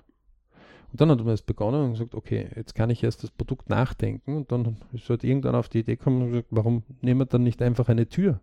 [0.92, 3.70] Und dann hat man es begonnen und gesagt, okay, jetzt kann ich erst das Produkt
[3.70, 4.38] nachdenken.
[4.38, 7.44] Und dann ist halt irgendwann auf die Idee gekommen und gesagt, warum nehmen wir dann
[7.44, 8.40] nicht einfach eine Tür?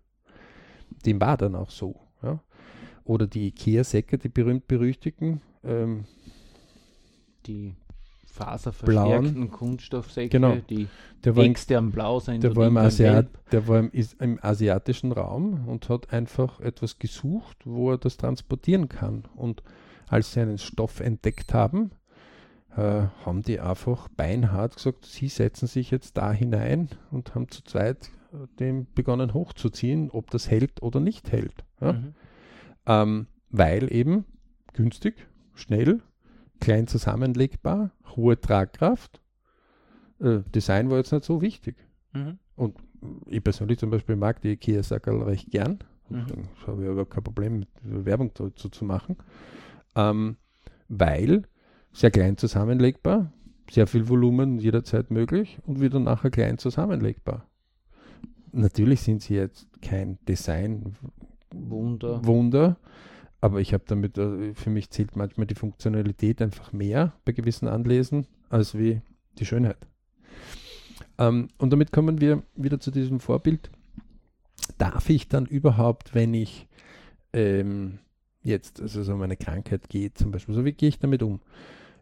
[1.05, 2.01] dem war dann auch so.
[2.23, 2.41] Ja?
[3.05, 5.41] Oder die Ikea-Säcke, die berühmt-berüchtigten.
[5.65, 6.05] Ähm,
[7.47, 7.75] die
[8.31, 10.57] faserverstärkten Kunststoffsäcke, genau.
[10.69, 10.89] die
[11.25, 12.43] der war, extern blau sind.
[12.43, 17.59] der war, im, Asiat, der war im, im asiatischen Raum und hat einfach etwas gesucht,
[17.65, 19.25] wo er das transportieren kann.
[19.35, 19.63] Und
[20.09, 21.91] als sie einen Stoff entdeckt haben,
[22.77, 27.63] äh, haben die einfach beinhart gesagt, sie setzen sich jetzt da hinein und haben zu
[27.65, 31.65] zweit äh, dem begonnen hochzuziehen, ob das hält oder nicht hält.
[31.81, 31.93] Ja?
[31.93, 32.15] Mhm.
[32.87, 34.25] Ähm, weil eben
[34.73, 36.01] günstig, schnell,
[36.61, 39.21] klein zusammenlegbar, hohe Tragkraft.
[40.21, 41.77] Äh, Design war jetzt nicht so wichtig.
[42.13, 42.39] Mhm.
[43.27, 45.79] Ich persönlich zum Beispiel mag die IKEA-Sackerl recht gern.
[46.11, 46.27] Mhm.
[46.61, 49.17] Ich habe ja überhaupt kein Problem mit Werbung dazu zu machen.
[49.95, 50.37] Ähm,
[50.89, 51.45] weil
[51.93, 53.33] sehr klein zusammenlegbar,
[53.71, 57.47] sehr viel Volumen jederzeit möglich und wieder nachher klein zusammenlegbar.
[58.53, 60.97] Natürlich sind sie jetzt kein Design
[61.53, 62.25] Wunder.
[62.25, 62.77] Wunder,
[63.41, 67.69] aber ich habe damit, äh, für mich zählt manchmal die Funktionalität einfach mehr bei gewissen
[67.69, 69.01] Anlesen als wie
[69.39, 69.79] die Schönheit.
[71.19, 73.71] Ähm, und damit kommen wir wieder zu diesem Vorbild.
[74.79, 76.69] Darf ich dann überhaupt, wenn ich
[77.33, 77.99] ähm,
[78.43, 81.41] jetzt, also so um eine Krankheit geht, zum Beispiel, so wie gehe ich damit um?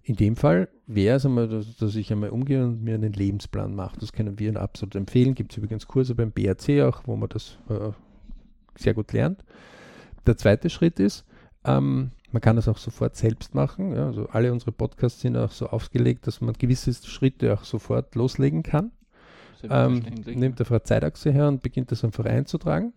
[0.03, 3.75] In dem Fall wäre es einmal, dass, dass ich einmal umgehe und mir einen Lebensplan
[3.75, 3.99] mache.
[4.01, 5.35] Das können wir absolut empfehlen.
[5.35, 7.91] Gibt es übrigens Kurse beim BRC auch, wo man das äh,
[8.77, 9.45] sehr gut lernt.
[10.27, 11.27] Der zweite Schritt ist,
[11.77, 13.95] ähm, man kann das auch sofort selbst machen.
[13.95, 18.15] Ja, also alle unsere Podcasts sind auch so aufgelegt, dass man gewisse Schritte auch sofort
[18.15, 18.93] loslegen kann.
[19.69, 22.93] Ähm, nimmt einfach eine Zeitachse her und beginnt das einfach einzutragen.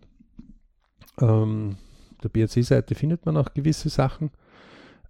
[1.20, 1.76] Ähm,
[2.22, 4.30] der BRC-Seite findet man auch gewisse Sachen.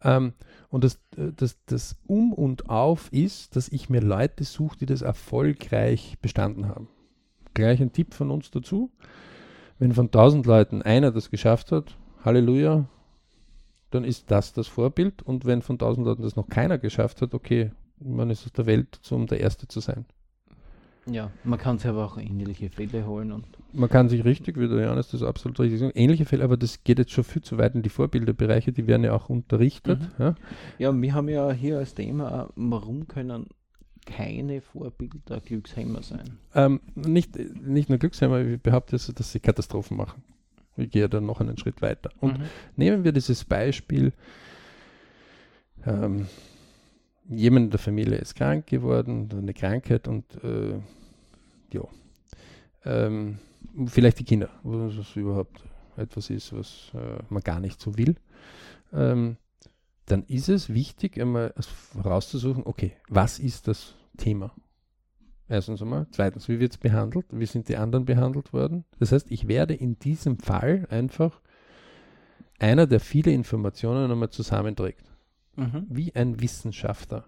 [0.02, 0.32] Ähm,
[0.70, 4.86] und das, äh, das, das Um und Auf ist, dass ich mir Leute suche, die
[4.86, 6.88] das erfolgreich bestanden haben.
[7.54, 8.90] Gleich ein Tipp von uns dazu.
[9.78, 12.86] Wenn von 1000 Leuten einer das geschafft hat, Halleluja,
[13.94, 15.22] dann ist das das Vorbild.
[15.22, 18.66] Und wenn von 1000 Leuten das noch keiner geschafft hat, okay, man ist aus der
[18.66, 20.04] Welt, um der Erste zu sein.
[21.06, 24.68] ja, man kann sich aber auch ähnliche Fälle holen und Man kann sich richtig, wie
[24.68, 27.58] der Johannes das absolut richtig sagt, ähnliche Fälle, aber das geht jetzt schon viel zu
[27.58, 30.00] weit in die Vorbilderbereiche, die werden ja auch unterrichtet.
[30.00, 30.24] Mhm.
[30.24, 30.34] Ja?
[30.78, 33.46] Ja, wir haben ja hier als Thema, warum können
[34.04, 36.38] keine Vorbilder Glücksheimer sein?
[36.54, 40.22] Ähm, nicht, nicht nur Glücksheimer, ich behaupte, dass sie Katastrophen machen.
[40.76, 42.10] Ich gehe dann noch einen Schritt weiter.
[42.20, 42.44] Und Mhm.
[42.76, 44.12] nehmen wir dieses Beispiel,
[45.86, 46.26] ähm,
[47.28, 50.78] jemand in der Familie ist krank geworden, eine Krankheit und äh,
[51.72, 51.82] ja,
[52.84, 53.38] ähm,
[53.86, 55.62] vielleicht die Kinder, wo das überhaupt
[55.96, 58.16] etwas ist, was äh, man gar nicht so will,
[58.92, 59.36] ähm,
[60.06, 61.54] dann ist es wichtig, einmal
[61.94, 64.52] herauszusuchen, okay, was ist das Thema?
[65.48, 66.06] Erstens einmal.
[66.10, 67.26] Zweitens, wie wird es behandelt?
[67.30, 68.84] Wie sind die anderen behandelt worden?
[68.98, 71.40] Das heißt, ich werde in diesem Fall einfach
[72.58, 75.04] einer, der viele Informationen einmal zusammenträgt.
[75.56, 75.86] Mhm.
[75.88, 77.26] Wie ein Wissenschaftler.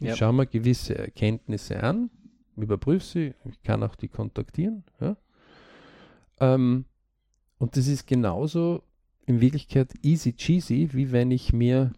[0.00, 0.16] Ich Ja.
[0.16, 2.10] schaue mir gewisse Erkenntnisse an,
[2.56, 4.84] überprüfe sie, ich kann auch die kontaktieren.
[5.00, 5.16] Ja?
[6.40, 6.84] Ähm,
[7.58, 8.82] und das ist genauso
[9.26, 11.92] in Wirklichkeit easy cheesy, wie wenn ich mir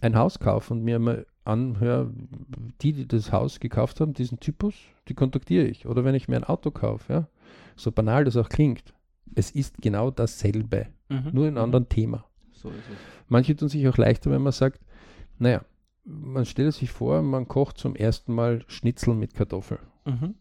[0.00, 2.10] ein Haus kaufe und mir mal anhöre,
[2.82, 4.74] die, die das Haus gekauft haben, diesen Typus,
[5.08, 5.86] die kontaktiere ich.
[5.86, 7.28] Oder wenn ich mir ein Auto kaufe, ja,
[7.76, 8.94] so banal das auch klingt,
[9.34, 11.30] es ist genau dasselbe, Mhm.
[11.32, 11.62] nur in einem Mhm.
[11.64, 12.24] anderen Thema.
[12.52, 12.96] So ist es.
[13.28, 14.80] Manche tun sich auch leichter, wenn man sagt,
[15.38, 15.64] naja,
[16.04, 19.78] man stellt sich vor, man kocht zum ersten Mal Schnitzel mit Kartoffel.
[20.04, 20.34] Mhm.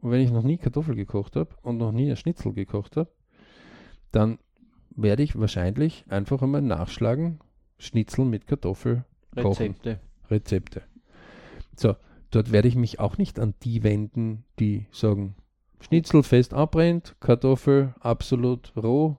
[0.00, 3.10] Und wenn ich noch nie Kartoffel gekocht habe und noch nie ein Schnitzel gekocht habe,
[4.12, 4.38] dann
[4.96, 7.40] werde ich wahrscheinlich einfach einmal nachschlagen,
[7.78, 9.74] Schnitzel mit Kartoffel kochen.
[10.30, 10.82] Rezepte.
[11.76, 11.96] So,
[12.30, 15.34] dort werde ich mich auch nicht an die wenden, die sagen,
[15.80, 19.18] Schnitzel fest abbrennt, Kartoffel absolut roh,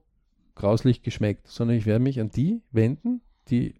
[0.55, 3.75] grauslich geschmeckt, sondern ich werde mich an die wenden, die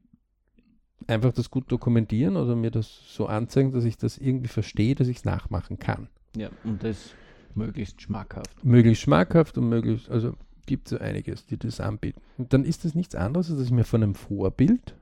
[1.08, 5.08] einfach das gut dokumentieren oder mir das so anzeigen, dass ich das irgendwie verstehe, dass
[5.08, 6.10] ich es nachmachen kann.
[6.36, 7.14] Ja, und das
[7.54, 8.64] möglichst schmackhaft.
[8.64, 10.34] Möglichst schmackhaft und möglichst, also
[10.66, 12.22] gibt es so einiges, die das anbieten.
[12.38, 14.96] Und dann ist das nichts anderes, als dass ich mir von einem Vorbild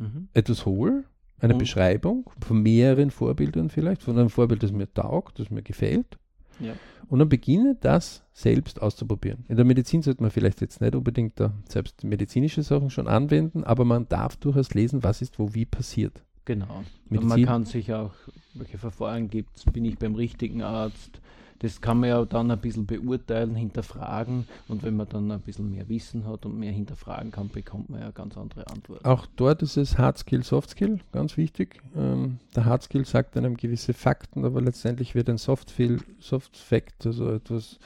[0.00, 0.28] Mhm.
[0.32, 1.04] etwas hole,
[1.40, 5.62] eine Und- Beschreibung von mehreren Vorbildern vielleicht, von einem Vorbild, das mir taugt, das mir
[5.62, 6.18] gefällt.
[6.60, 6.74] Ja.
[7.08, 9.44] Und dann beginne das selbst auszuprobieren.
[9.48, 13.64] In der Medizin sollte man vielleicht jetzt nicht unbedingt da selbst medizinische Sachen schon anwenden,
[13.64, 16.22] aber man darf durchaus lesen, was ist wo wie passiert.
[16.44, 16.82] Genau.
[17.10, 18.12] Und man kann sich auch,
[18.54, 21.20] welche Verfahren gibt es, bin ich beim richtigen Arzt,
[21.64, 25.70] das kann man ja dann ein bisschen beurteilen, hinterfragen und wenn man dann ein bisschen
[25.70, 29.02] mehr Wissen hat und mehr hinterfragen kann, bekommt man ja ganz andere Antworten.
[29.06, 31.80] Auch dort ist es Hard Skill, Soft Skill, ganz wichtig.
[31.96, 36.54] Ähm, der Hard Skill sagt einem gewisse Fakten, aber letztendlich wird ein Soft, Feel, Soft
[36.58, 37.78] Fact, also etwas,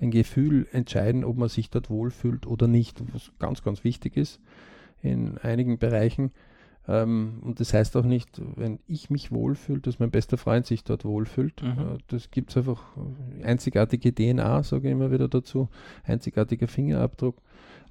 [0.00, 4.40] ein Gefühl entscheiden, ob man sich dort wohlfühlt oder nicht, was ganz, ganz wichtig ist
[5.02, 6.32] in einigen Bereichen.
[6.88, 10.84] Ähm, und das heißt auch nicht, wenn ich mich wohlfühle, dass mein bester Freund sich
[10.84, 11.62] dort wohlfühlt.
[11.62, 11.68] Mhm.
[11.68, 12.82] Äh, das gibt es einfach
[13.42, 15.68] einzigartige DNA, sage ich immer wieder dazu,
[16.04, 17.36] einzigartiger Fingerabdruck.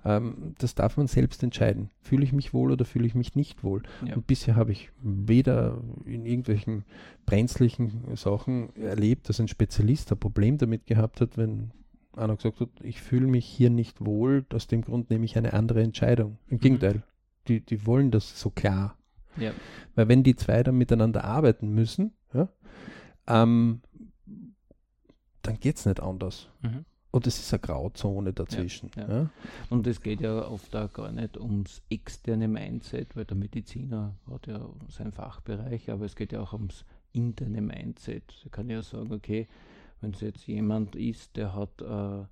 [0.06, 1.90] Ähm, das darf man selbst entscheiden.
[2.02, 3.84] Fühle ich mich wohl oder fühle ich mich nicht wohl?
[4.06, 4.16] Ja.
[4.16, 6.86] Und bisher habe ich weder in irgendwelchen
[7.26, 11.72] brenzlichen Sachen erlebt, dass ein Spezialist ein Problem damit gehabt hat, wenn
[12.16, 15.54] einer gesagt hat, ich fühle mich hier nicht wohl, aus dem Grund nehme ich eine
[15.54, 16.38] andere Entscheidung.
[16.48, 16.62] Im mhm.
[16.62, 17.04] Gegenteil,
[17.50, 18.98] die, die wollen das so klar.
[19.38, 19.52] Ja.
[19.96, 22.50] Weil wenn die zwei dann miteinander arbeiten müssen, ja,
[23.28, 23.82] ähm,
[25.42, 26.50] dann geht es nicht anders.
[26.62, 26.86] Mhm.
[27.12, 28.92] Und es ist eine Grauzone dazwischen.
[28.96, 29.30] Ja, ja.
[29.70, 34.46] Und es geht ja oft auch gar nicht ums externe Mindset, weil der Mediziner hat
[34.46, 38.24] ja seinen Fachbereich, aber es geht ja auch ums interne Mindset.
[38.44, 39.48] Da kann ja sagen, okay,
[40.02, 42.26] wenn es jetzt jemand ist, der hat äh,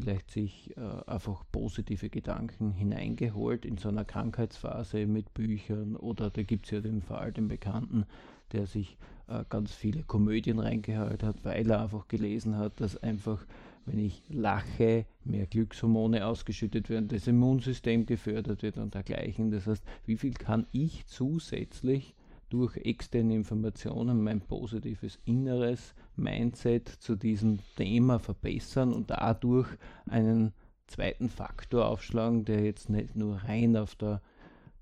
[0.00, 6.42] vielleicht sich äh, einfach positive Gedanken hineingeholt in so einer Krankheitsphase mit Büchern oder da
[6.44, 8.04] gibt es ja den Fall, den Bekannten,
[8.52, 8.96] der sich
[9.26, 13.44] äh, ganz viele Komödien reingehört hat, weil er einfach gelesen hat, dass einfach,
[13.86, 19.50] wenn ich lache, mehr Glückshormone ausgeschüttet werden, das Immunsystem gefördert wird und dergleichen.
[19.50, 22.14] Das heißt, wie viel kann ich zusätzlich
[22.50, 29.68] durch externe Informationen mein positives inneres Mindset zu diesem Thema verbessern und dadurch
[30.08, 30.52] einen
[30.86, 34.20] zweiten Faktor aufschlagen, der jetzt nicht nur rein auf der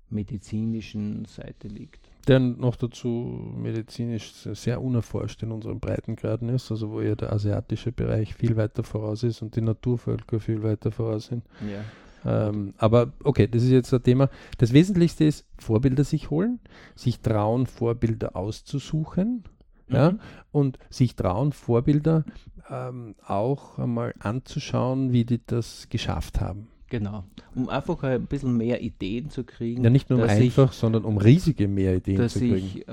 [0.09, 2.09] medizinischen Seite liegt.
[2.27, 7.91] Der noch dazu medizinisch sehr unerforscht in unseren Breitengraden ist, also wo ja der asiatische
[7.91, 11.43] Bereich viel weiter voraus ist und die Naturvölker viel weiter voraus sind.
[11.61, 11.83] Ja.
[12.25, 14.29] Ähm, aber okay, das ist jetzt ein Thema.
[14.57, 16.59] Das Wesentlichste ist, Vorbilder sich holen,
[16.95, 19.43] sich trauen, Vorbilder auszusuchen.
[19.87, 19.95] Mhm.
[19.95, 20.13] Ja,
[20.51, 22.23] und sich trauen, Vorbilder
[22.69, 26.67] ähm, auch einmal anzuschauen, wie die das geschafft haben.
[26.89, 29.83] Genau, um einfach ein bisschen mehr Ideen zu kriegen.
[29.83, 32.53] Ja, nicht nur einfach, ich, sondern um riesige mehr Ideen zu kriegen.
[32.53, 32.87] Dass ich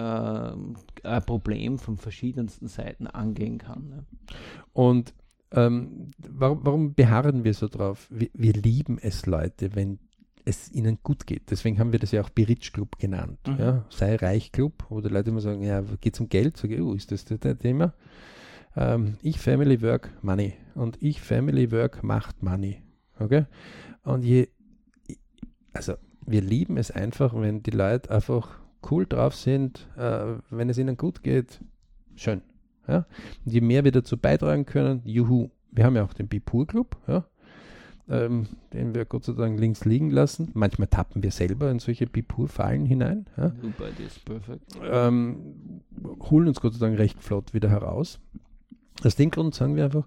[1.04, 3.88] äh, ein Problem von verschiedensten Seiten angehen kann.
[3.88, 4.04] Ne?
[4.72, 5.14] Und
[5.52, 8.08] ähm, warum, warum, beharren wir so drauf?
[8.10, 10.00] Wir, wir, lieben es, Leute, wenn
[10.44, 11.50] es ihnen gut geht.
[11.50, 13.38] Deswegen haben wir das ja auch Berich Club genannt.
[13.46, 13.58] Mhm.
[13.58, 13.84] Ja?
[13.88, 16.56] Sei Reich Club, wo die Leute immer sagen, ja, geht es um Geld?
[16.56, 17.94] Sage ich, oh, ist das das, das Thema?
[18.76, 22.82] Ähm, ich Family Work Money und ich Family Work macht Money.
[23.18, 23.46] Okay?
[24.02, 24.48] Und je,
[25.72, 25.94] also
[26.26, 28.58] wir lieben es einfach, wenn die Leute einfach
[28.90, 31.60] cool drauf sind, äh, wenn es ihnen gut geht,
[32.16, 32.42] schön.
[32.86, 33.06] Ja?
[33.44, 35.50] Und je mehr wir dazu beitragen können, juhu.
[35.70, 37.24] Wir haben ja auch den Bipur Club, ja?
[38.08, 40.50] Ähm, den wir Gott sei Dank links liegen lassen.
[40.54, 43.26] Manchmal tappen wir selber in solche Bipur-Fallen hinein.
[43.36, 43.52] Ja?
[44.82, 45.82] Ähm,
[46.20, 48.20] holen uns Gott sei Dank recht flott wieder heraus.
[49.02, 50.06] Aus dem Grund sagen wir einfach,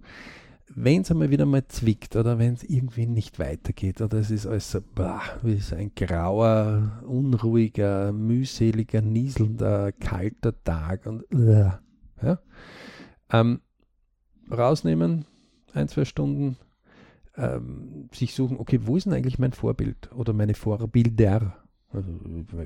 [0.76, 4.46] wenn es einmal wieder mal zwickt oder wenn es irgendwie nicht weitergeht oder es ist
[4.46, 11.24] alles so, bah, wie so ein grauer, unruhiger, mühseliger, nieselnder, kalter Tag und
[12.22, 12.40] ja?
[13.32, 13.62] Ähm,
[14.52, 15.26] rausnehmen,
[15.74, 16.58] ein, zwei Stunden,
[17.38, 21.56] ähm, sich suchen, okay, wo ist denn eigentlich mein Vorbild oder meine Vorbilder?
[21.90, 22.12] Also,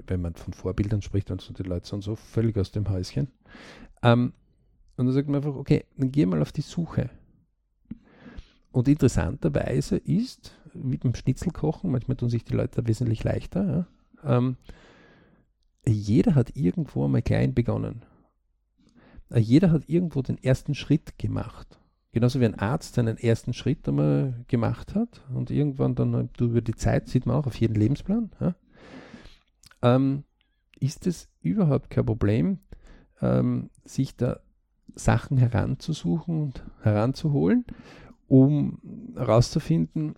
[0.07, 3.27] wenn man von Vorbildern spricht, dann sind die Leute so völlig aus dem Häuschen.
[4.01, 4.33] Ähm,
[4.97, 7.09] und dann sagt man einfach, okay, dann geh mal auf die Suche.
[8.71, 13.87] Und interessanterweise ist, wie beim Schnitzelkochen, manchmal tun sich die Leute wesentlich leichter,
[14.23, 14.55] ja, ähm,
[15.85, 18.03] jeder hat irgendwo einmal klein begonnen.
[19.33, 21.79] Jeder hat irgendwo den ersten Schritt gemacht.
[22.11, 26.75] Genauso wie ein Arzt seinen ersten Schritt einmal gemacht hat und irgendwann dann über die
[26.75, 28.55] Zeit, sieht man auch auf jeden Lebensplan, ja,
[29.81, 30.23] ähm,
[30.79, 32.59] ist es überhaupt kein Problem,
[33.21, 34.41] ähm, sich da
[34.93, 37.65] Sachen heranzusuchen und heranzuholen,
[38.27, 40.15] um herauszufinden,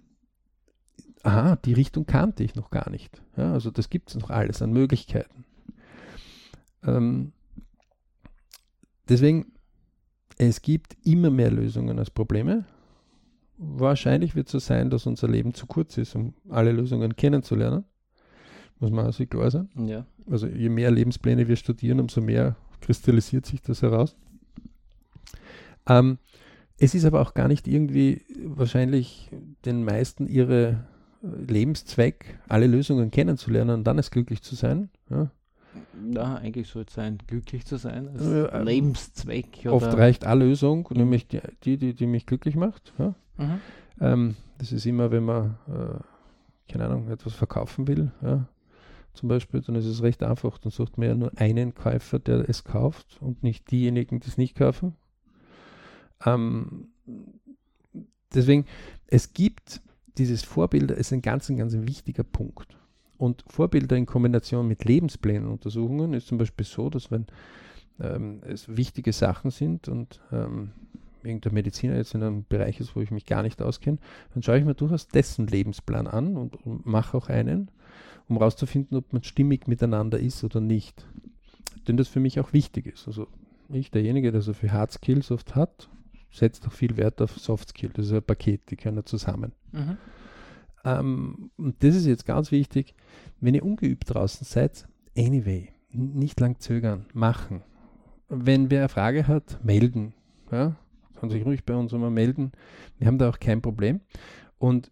[1.22, 3.22] aha, die Richtung kannte ich noch gar nicht.
[3.38, 5.46] Ja, also das gibt es noch alles an Möglichkeiten.
[6.84, 7.34] Ähm,
[9.10, 9.53] Deswegen,
[10.38, 12.66] es gibt immer mehr Lösungen als Probleme.
[13.58, 17.86] Wahrscheinlich wird es so sein, dass unser Leben zu kurz ist, um alle Lösungen kennenzulernen.
[18.80, 19.70] Muss man sich klar sein.
[19.76, 20.06] Ja.
[20.30, 24.16] Also je mehr Lebenspläne wir studieren, umso mehr kristallisiert sich das heraus.
[25.88, 26.18] Ähm,
[26.78, 29.30] es ist aber auch gar nicht irgendwie wahrscheinlich
[29.66, 30.84] den meisten ihre
[31.22, 34.90] Lebenszweck, alle Lösungen kennenzulernen und dann es glücklich zu sein.
[35.10, 35.32] Ja?
[36.14, 39.66] Ja, eigentlich soll es sein, glücklich zu sein, als Ja, ähm, Lebenszweck.
[39.68, 40.98] Oft oder- reicht eine Lösung, Mhm.
[40.98, 41.42] nämlich die,
[41.78, 42.94] die, die, mich glücklich macht.
[42.98, 43.16] Ja?
[43.38, 43.60] Mhm.
[44.00, 48.48] Ähm, das ist immer, wenn man, äh, keine Ahnung, etwas verkaufen will, ja,
[49.14, 50.58] zum Beispiel, dann ist es recht einfach.
[50.58, 54.38] Dann sucht man ja nur einen Käufer, der es kauft und nicht diejenigen, die es
[54.38, 54.96] nicht kaufen.
[56.26, 56.88] Ähm,
[58.34, 58.66] deswegen,
[59.08, 59.82] es gibt
[60.18, 62.78] dieses Vorbilder, ist ein ganz, ein ganz wichtiger Punkt.
[63.24, 67.26] Und Vorbilder in Kombination mit Lebensplänen-Untersuchungen ist zum Beispiel so, dass wenn
[68.02, 70.72] ähm, es wichtige Sachen sind und ähm,
[71.24, 73.98] irgendein Mediziner jetzt in einem Bereich ist, wo ich mich gar nicht auskenne,
[74.34, 77.72] dann schaue ich mir durchaus dessen Lebensplan an und, und mache auch einen,
[78.28, 81.06] um herauszufinden, ob man stimmig miteinander ist oder nicht.
[81.88, 83.08] Denn das für mich auch wichtig ist.
[83.08, 83.30] Also
[83.70, 85.88] ich, derjenige, der so viel Hard Skills oft hat,
[86.30, 87.94] setzt auch viel Wert auf Soft Skills.
[87.94, 89.54] Das ist ein Paket, die können zusammen.
[89.72, 89.98] Mhm.
[90.84, 92.96] Ähm, und das ist jetzt ganz wichtig,
[93.40, 97.62] wenn ihr ungeübt draußen seid, anyway, nicht lang zögern, machen.
[98.30, 100.14] Wenn wer eine Frage hat, melden.
[100.52, 100.76] Ja?
[101.16, 102.52] Kann sich ruhig bei uns immer melden.
[102.98, 104.02] Wir haben da auch kein Problem.
[104.58, 104.92] Und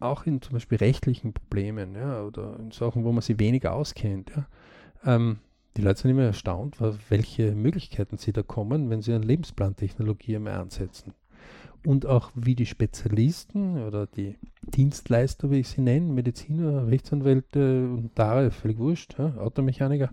[0.00, 4.32] auch in zum Beispiel rechtlichen Problemen ja, oder in Sachen, wo man sich weniger auskennt.
[4.34, 4.46] Ja,
[5.04, 5.38] ähm,
[5.76, 6.76] die Leute sind immer erstaunt,
[7.08, 11.14] welche Möglichkeiten sie da kommen, wenn sie eine Lebensplantechnologie einmal ansetzen
[11.86, 18.10] und auch wie die Spezialisten oder die Dienstleister, wie ich sie nenne, Mediziner, Rechtsanwälte und
[18.14, 20.10] da völlig wurscht, ja, Automechaniker,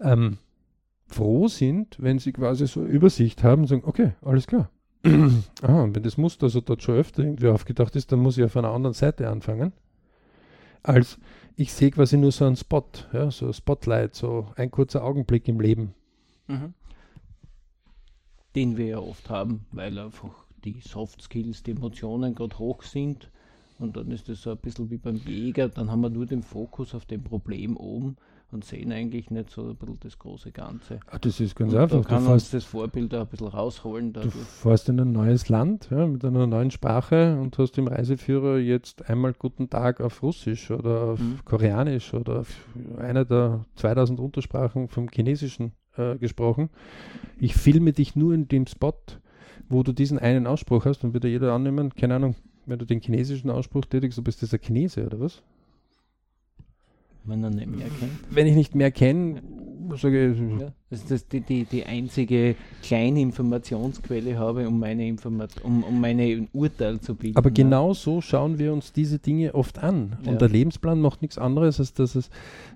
[0.00, 0.38] ähm,
[1.06, 4.70] froh sind, wenn sie quasi so Übersicht haben und sagen, okay, alles klar.
[5.62, 8.44] ah, und wenn das Muster so dort schon öfter irgendwie aufgedacht ist, dann muss ich
[8.44, 9.72] auf einer anderen Seite anfangen.
[10.82, 11.18] Als
[11.56, 15.46] ich sehe quasi nur so einen Spot, ja, so ein Spotlight, so ein kurzer Augenblick
[15.48, 15.94] im Leben.
[16.46, 16.74] Mhm.
[18.54, 23.30] Den wir ja oft haben, weil einfach die Soft Skills, die Emotionen gerade hoch sind.
[23.78, 26.42] Und dann ist das so ein bisschen wie beim Jäger, dann haben wir nur den
[26.42, 28.16] Fokus auf dem Problem oben
[28.52, 31.00] und sehen eigentlich nicht so ein bisschen das große Ganze.
[31.10, 31.96] Ah, das ist ganz und einfach.
[31.96, 34.12] da Du kann uns fährst, das Vorbild auch ein bisschen rausholen.
[34.12, 34.34] du Dadurch.
[34.46, 39.10] fährst in ein neues Land ja, mit einer neuen Sprache und hast im Reiseführer jetzt
[39.10, 41.40] einmal Guten Tag auf Russisch oder auf Mhm.
[41.44, 42.54] Koreanisch oder auf
[42.96, 46.70] einer der 2000 Untersprachen vom Chinesischen äh, gesprochen.
[47.40, 48.94] Ich filme dich nur in dem Spot,
[49.68, 52.36] wo du diesen einen Ausspruch hast und würde jeder annehmen, keine Ahnung,
[52.66, 55.42] wenn du den chinesischen Ausspruch tätigst, du bist ein Chinese oder was?
[57.24, 58.12] wenn er nicht mehr kennt.
[58.30, 59.42] Wenn ich nicht mehr kenne,
[59.96, 65.06] sage ich, Ja, das ist das die, die, die einzige kleine Informationsquelle habe, um meine
[65.06, 67.36] Informat um, um meine Urteil zu bilden.
[67.36, 67.54] Aber ja.
[67.54, 70.16] genau so schauen wir uns diese Dinge oft an.
[70.20, 70.34] Und Ja.
[70.34, 72.30] der Lebensplan macht nichts anderes, als dass es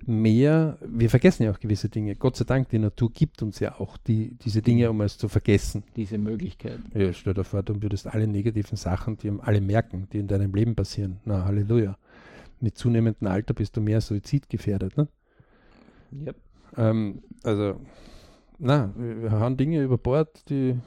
[0.06, 2.14] mehr, wir vergessen ja auch gewisse Dinge.
[2.16, 5.28] Gott sei Dank, die Natur gibt uns ja auch die, diese Dinge, um es zu
[5.28, 5.82] vergessen.
[5.96, 6.78] diese Möglichkeit.
[6.94, 10.54] Ja, stell dir vor, du würdest alle negativen Sachen, die alle merken, die in deinem
[10.54, 11.18] Leben passieren.
[11.24, 11.96] Na, Halleluja.
[12.60, 14.96] Mit zunehmendem Alter bist du mehr suizidgefährdet.
[14.96, 15.06] Ne?
[16.24, 16.32] Ja.
[16.76, 17.80] Ähm, also,
[18.58, 20.78] na, wir hauen Dinge über Bord, die,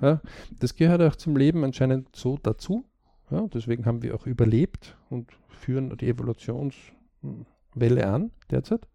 [0.00, 0.20] ja,
[0.58, 2.84] das gehört auch zum Leben anscheinend so dazu.
[3.30, 8.86] Ja, deswegen haben wir auch überlebt und führen die Evolutionswelle an derzeit.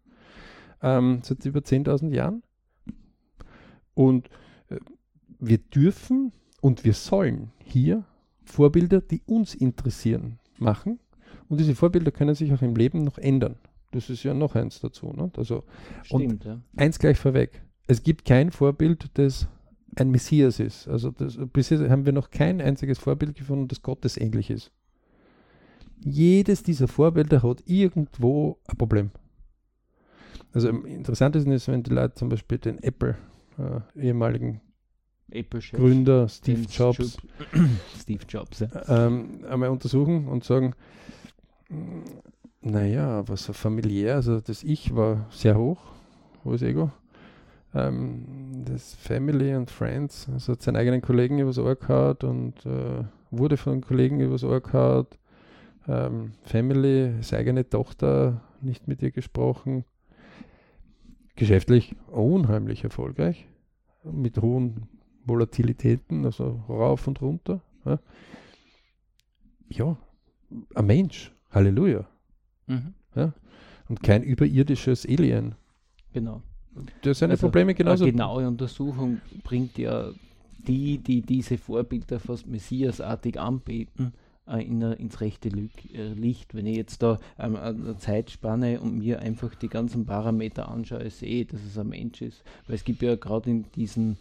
[0.80, 2.42] Ähm, seit über 10.000 Jahren.
[3.94, 4.28] Und
[4.68, 4.76] äh,
[5.40, 8.04] wir dürfen und wir sollen hier
[8.44, 11.00] Vorbilder, die uns interessieren, machen.
[11.48, 13.56] Und diese Vorbilder können sich auch im Leben noch ändern.
[13.90, 15.12] Das ist ja noch eins dazu.
[15.12, 15.30] Ne?
[15.36, 15.64] Also
[16.02, 16.60] Stimmt, ja.
[16.76, 17.62] eins gleich vorweg.
[17.86, 19.48] Es gibt kein Vorbild, das
[19.96, 20.86] ein Messias ist.
[20.88, 24.70] Also das, bisher haben wir noch kein einziges Vorbild gefunden, das Gottesähnlich ist.
[26.04, 29.10] Jedes dieser Vorbilder hat irgendwo ein Problem.
[30.52, 33.16] Also am interessantesten ist, wenn die Leute zum Beispiel den Apple,
[33.58, 34.60] äh, ehemaligen
[35.30, 35.78] Apple-Chef.
[35.78, 37.18] Gründer Steve Jobs,
[38.00, 39.06] Steve- Jobs, ja.
[39.06, 40.74] ähm, einmal untersuchen und sagen,
[41.68, 42.00] "Mm,
[42.60, 45.78] naja, aber so familiär, also das Ich war sehr hoch,
[46.44, 46.90] hohes Ego.
[47.74, 53.04] Ähm, das Family and Friends, also hat seinen eigenen Kollegen übers Ohr gehauen und äh,
[53.30, 55.06] wurde von Kollegen übers Ohr gehauen.
[55.86, 59.84] Ähm, Family, seine eigene Tochter nicht mit ihr gesprochen.
[61.36, 63.46] Geschäftlich unheimlich erfolgreich,
[64.02, 64.88] mit hohen
[65.24, 67.60] Volatilitäten, also rauf und runter.
[67.84, 67.98] Ja,
[69.68, 69.96] ja
[70.74, 72.06] ein Mensch, Halleluja.
[72.68, 72.94] Mhm.
[73.88, 75.54] Und kein überirdisches Alien.
[76.12, 76.42] Genau.
[77.04, 78.04] Der seine Also, Probleme genauso.
[78.04, 80.10] Eine genaue Untersuchung bringt ja
[80.66, 84.12] die, die diese Vorbilder fast messiasartig anbeten,
[84.46, 86.54] äh, in, ins rechte Lü- äh, Licht.
[86.54, 91.46] Wenn ich jetzt da ähm, eine Zeitspanne und mir einfach die ganzen Parameter anschaue, sehe,
[91.46, 92.44] dass es ein Mensch ist.
[92.66, 94.18] Weil es gibt ja gerade in diesen,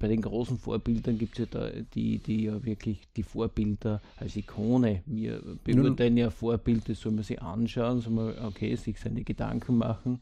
[0.00, 4.34] bei den großen Vorbildern gibt es ja da die, die ja wirklich die Vorbilder als
[4.34, 5.02] Ikone.
[5.04, 10.20] Wir beurteilen ja Vorbilder, soll man sich anschauen, soll man, okay, sich seine Gedanken machen.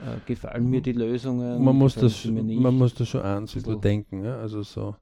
[0.00, 1.62] Äh, gefallen mir die Lösungen?
[1.62, 3.58] Man muss, das, man muss das schon so.
[3.58, 4.24] überdenken.
[4.24, 4.38] Ja?
[4.38, 4.94] Also so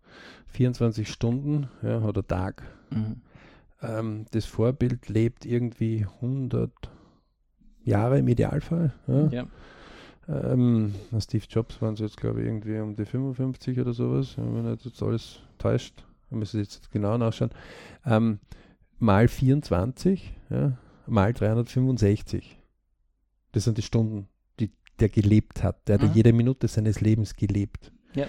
[0.48, 2.62] 24 Stunden ja, oder Tag.
[2.90, 3.16] Mhm.
[3.82, 6.72] Ähm, das Vorbild lebt irgendwie 100
[7.84, 8.94] Jahre im Idealfall.
[9.06, 9.28] Ja?
[9.28, 9.46] ja.
[10.30, 14.52] Ähm, Steve Jobs waren es jetzt, glaube ich, irgendwie um die 55 oder sowas, wenn
[14.52, 16.04] man jetzt alles täuscht.
[16.28, 17.50] Wir müssen jetzt genau nachschauen.
[18.06, 18.38] Ähm,
[18.98, 22.58] mal 24, ja, mal 365.
[23.52, 24.28] Das sind die Stunden,
[24.60, 24.70] die
[25.00, 25.88] der gelebt hat.
[25.88, 26.02] Der mhm.
[26.02, 27.90] hat jede Minute seines Lebens gelebt.
[28.14, 28.26] Ja.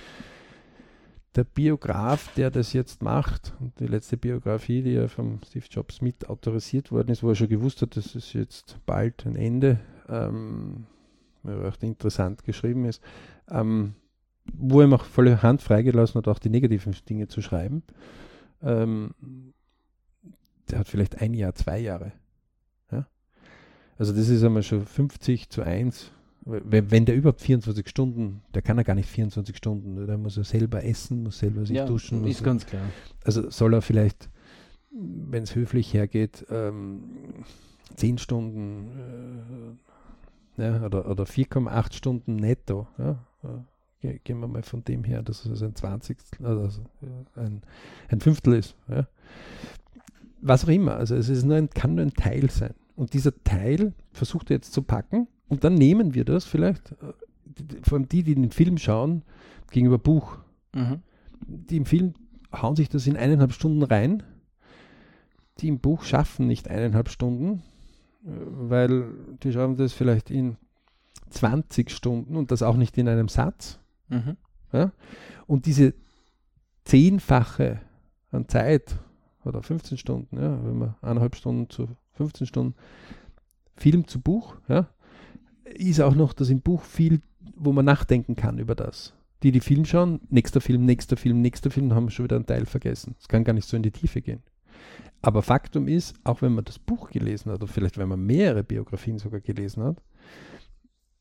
[1.35, 6.01] Der Biograf, der das jetzt macht, und die letzte Biografie, die ja vom Steve Jobs
[6.01, 9.79] mit autorisiert worden ist, wo er schon gewusst hat, dass es jetzt bald ein Ende,
[10.09, 10.87] ähm,
[11.43, 13.01] auch interessant geschrieben ist,
[13.49, 13.95] ähm,
[14.53, 17.83] wo er ihm auch volle Hand freigelassen hat, auch die negativen Dinge zu schreiben.
[18.61, 19.11] Ähm,
[20.69, 22.13] der hat vielleicht ein Jahr, zwei Jahre.
[22.91, 23.07] Ja?
[23.97, 26.11] Also das ist einmal schon 50 zu 1.
[26.43, 30.37] Wenn, wenn der überhaupt 24 Stunden, der kann er gar nicht 24 Stunden, der muss
[30.37, 32.25] er selber essen, muss selber sich ja, duschen.
[32.25, 32.81] Ist ganz klar.
[33.23, 34.29] Also soll er vielleicht,
[34.89, 37.03] wenn es höflich hergeht, ähm,
[37.95, 39.90] 10 Stunden äh,
[40.61, 42.87] ja, oder, oder 4,8 Stunden netto.
[42.97, 43.17] Ja?
[44.01, 46.81] gehen wir mal von dem her, dass es ein Zwanzigstel, also
[47.35, 47.61] ein,
[48.09, 48.75] ein Fünftel ist.
[48.87, 49.07] Ja.
[50.41, 52.73] Was auch immer, also es ist nur ein, kann nur ein Teil sein.
[52.95, 57.13] Und dieser Teil versucht er jetzt zu packen und dann nehmen wir das vielleicht, äh,
[57.83, 59.23] vor allem die, die den Film schauen,
[59.71, 60.37] gegenüber Buch.
[60.73, 61.01] Mhm.
[61.47, 62.13] Die im Film
[62.53, 64.23] hauen sich das in eineinhalb Stunden rein.
[65.59, 67.61] Die im Buch schaffen nicht eineinhalb Stunden,
[68.25, 70.57] äh, weil die schauen das vielleicht in
[71.29, 73.79] 20 Stunden und das auch nicht in einem Satz.
[74.09, 74.37] Mhm.
[74.73, 74.91] Ja?
[75.47, 75.93] Und diese
[76.83, 77.81] zehnfache
[78.31, 78.95] an Zeit
[79.43, 82.75] oder 15 Stunden, ja, wenn man eineinhalb Stunden zu 15 Stunden
[83.75, 84.87] Film zu Buch, ja,
[85.65, 87.21] ist auch noch, dass im Buch viel,
[87.55, 89.13] wo man nachdenken kann über das.
[89.43, 92.65] Die, die Film schauen, nächster Film, nächster Film, nächster Film, haben schon wieder einen Teil
[92.65, 93.15] vergessen.
[93.19, 94.43] Es kann gar nicht so in die Tiefe gehen.
[95.21, 98.63] Aber Faktum ist, auch wenn man das Buch gelesen hat, oder vielleicht wenn man mehrere
[98.63, 100.01] Biografien sogar gelesen hat,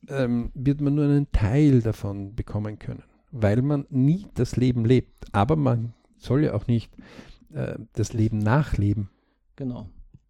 [0.08, 5.26] ähm, wird man nur einen Teil davon bekommen können, weil man nie das Leben lebt.
[5.32, 6.90] Aber man soll ja auch nicht
[7.52, 9.10] äh, das Leben nachleben.
[9.56, 9.88] Genau.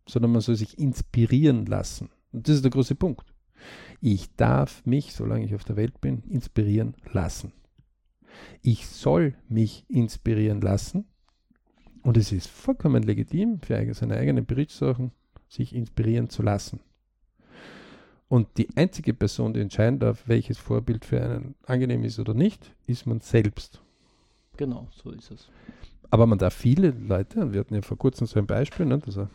[0.09, 2.11] Sondern man soll sich inspirieren lassen.
[2.33, 3.33] Und das ist der große Punkt.
[4.01, 7.53] Ich darf mich, solange ich auf der Welt bin, inspirieren lassen.
[8.63, 11.05] Ich soll mich inspirieren lassen.
[12.03, 15.13] Und es ist vollkommen legitim für seine eigenen Berichtssachen,
[15.49, 16.81] sich inspirieren zu lassen.
[18.29, 22.75] Und die einzige Person, die entscheiden darf, welches Vorbild für einen angenehm ist oder nicht,
[22.87, 23.83] ist man selbst.
[24.57, 25.51] Genau, so ist es.
[26.11, 28.99] Aber man darf viele Leute, und wir hatten ja vor kurzem so ein Beispiel, ne,
[28.99, 29.31] dass er,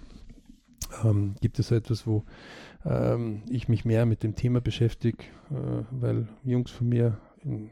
[1.04, 2.24] ähm, gibt es so etwas, wo
[2.86, 7.72] ähm, ich mich mehr mit dem Thema beschäftige, äh, weil Jungs von mir in,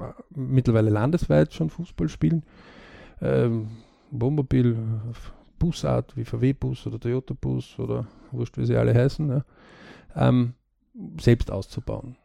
[0.00, 2.44] äh, mittlerweile landesweit schon Fußball spielen.
[3.20, 3.68] Ähm,
[4.10, 4.76] Wohnmobil,
[5.58, 9.26] Busart wie VW-Bus oder Toyota-Bus oder wurscht, wie sie alle heißen.
[9.26, 9.44] Ne?
[10.18, 10.54] ähm,
[11.20, 12.16] selbst auszubauen.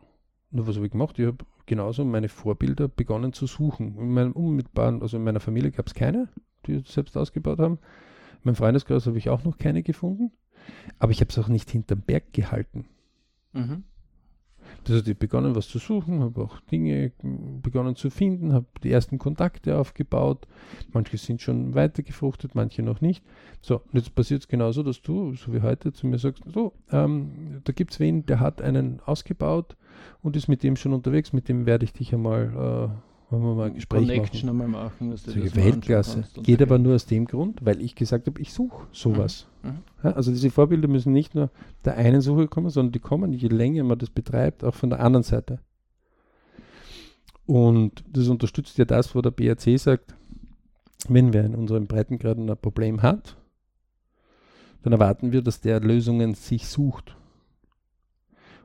[0.51, 1.17] Nur was habe ich gemacht?
[1.19, 3.97] Ich habe genauso meine Vorbilder begonnen zu suchen.
[3.97, 6.27] In meinem unmittelbaren, also in meiner Familie gab es keine,
[6.65, 7.75] die selbst ausgebaut haben.
[7.75, 10.31] In meinem Freundeskreis habe ich auch noch keine gefunden.
[10.99, 12.85] Aber ich habe es auch nicht hinterm Berg gehalten.
[13.53, 13.83] Mhm.
[14.83, 17.11] Das heißt, ich begonnen, was zu suchen, habe auch Dinge
[17.61, 20.47] begonnen zu finden, habe die ersten Kontakte aufgebaut.
[20.91, 23.23] Manche sind schon weiter gefruchtet, manche noch nicht.
[23.61, 26.73] So, und jetzt passiert es genauso, dass du, so wie heute, zu mir sagst, so,
[26.91, 29.77] ähm, da gibt es wen, der hat einen ausgebaut
[30.21, 33.55] und ist mit dem schon unterwegs, mit dem werde ich dich einmal äh, wollen wir
[33.55, 34.61] mal ein Gespräch Connection machen.
[34.61, 36.23] Einmal machen dass du das Weltklasse.
[36.43, 39.47] Geht aber nur aus dem Grund, weil ich gesagt habe, ich suche sowas.
[39.63, 39.69] Mhm.
[39.69, 39.77] Mhm.
[40.03, 41.49] Ja, also diese Vorbilder müssen nicht nur
[41.83, 44.99] der einen Suche kommen, sondern die kommen, je länger man das betreibt, auch von der
[44.99, 45.59] anderen Seite.
[47.45, 50.15] Und das unterstützt ja das, wo der BRC sagt,
[51.09, 53.35] wenn wer in unserem Breitengraden ein Problem hat,
[54.83, 57.15] dann erwarten wir, dass der Lösungen sich sucht.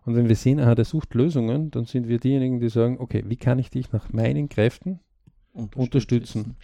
[0.04, 3.24] Und wenn wir sehen, aha, der sucht Lösungen, dann sind wir diejenigen, die sagen, okay,
[3.26, 5.00] wie kann ich dich nach meinen Kräften
[5.52, 5.80] unterstützen?
[5.80, 6.56] unterstützen?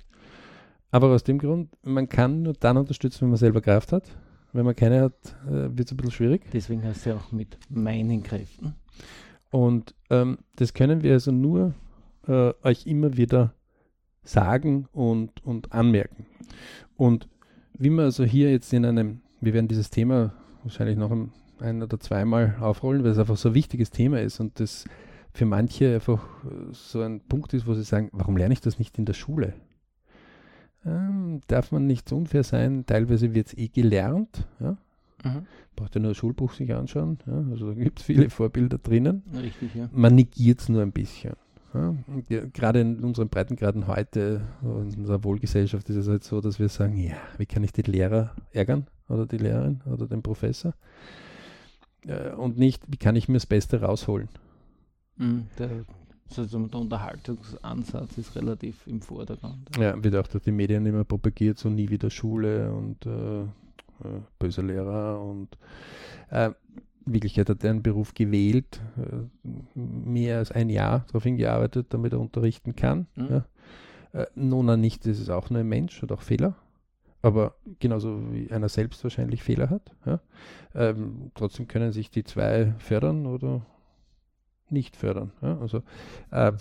[0.91, 4.17] Aber aus dem Grund, man kann nur dann unterstützen, wenn man selber Kraft hat.
[4.53, 6.43] Wenn man keine hat, äh, wird es ein bisschen schwierig.
[6.53, 8.77] Deswegen heißt es ja auch mit meinen Kräften.
[9.51, 11.75] Und ähm, das können wir also nur
[12.29, 13.55] äh, euch immer wieder
[14.23, 16.27] sagen und, und anmerken.
[16.97, 17.29] Und
[17.77, 20.33] wie man also hier jetzt in einem, wir werden dieses Thema
[20.63, 24.41] wahrscheinlich noch ein ein oder zweimal aufrollen, weil es einfach so ein wichtiges Thema ist
[24.41, 24.85] und das
[25.33, 26.25] für manche einfach
[26.71, 29.55] so ein Punkt ist, wo sie sagen, warum lerne ich das nicht in der Schule?
[30.87, 34.47] Ähm, darf man nicht so unfair sein, teilweise wird es eh gelernt.
[34.61, 34.77] Ja?
[35.25, 35.47] Mhm.
[35.75, 37.19] Braucht ja nur ein Schulbuch sich anschauen.
[37.27, 37.45] Ja?
[37.51, 39.23] Also da gibt es viele Vorbilder drinnen.
[39.35, 39.89] Richtig, ja.
[39.93, 41.33] Man negiert es nur ein bisschen.
[41.73, 41.95] Ja?
[42.29, 46.69] Ja, gerade in unseren Breitengraden heute, in unserer Wohlgesellschaft, ist es halt so, dass wir
[46.69, 50.75] sagen, ja, wie kann ich die Lehrer ärgern oder die Lehrerin oder den Professor?
[52.07, 54.29] Äh, und nicht, wie kann ich mir das Beste rausholen?
[55.17, 55.85] Mhm, der,
[56.37, 59.71] also der Unterhaltungsansatz ist relativ im Vordergrund.
[59.79, 64.21] Ja, wird auch durch die Medien immer propagiert, so nie wieder Schule und äh, äh,
[64.39, 65.49] böser Lehrer und
[66.31, 66.51] äh,
[67.07, 72.21] Wirklichkeit hat er einen Beruf gewählt, äh, mehr als ein Jahr darauf hingearbeitet, damit er
[72.21, 73.07] unterrichten kann.
[73.15, 73.29] Mhm.
[73.29, 73.45] Ja.
[74.13, 76.57] Äh, nun er nicht, das ist auch nur ein Mensch, hat auch Fehler,
[77.25, 79.93] aber genauso wie einer selbst wahrscheinlich Fehler hat.
[80.05, 80.21] Ja.
[80.75, 83.65] Ähm, trotzdem können sich die zwei fördern oder
[84.69, 85.33] nicht fördern.
[85.41, 85.59] Ja.
[85.59, 85.83] Also
[86.31, 86.53] äh,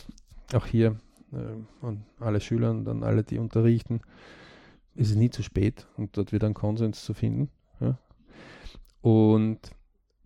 [0.54, 0.96] auch hier
[1.34, 4.00] äh, an alle Schüler und an alle, die unterrichten,
[4.96, 7.50] ist es nie zu spät und dort wieder einen Konsens zu finden.
[7.82, 7.98] Ja.
[9.02, 9.60] Und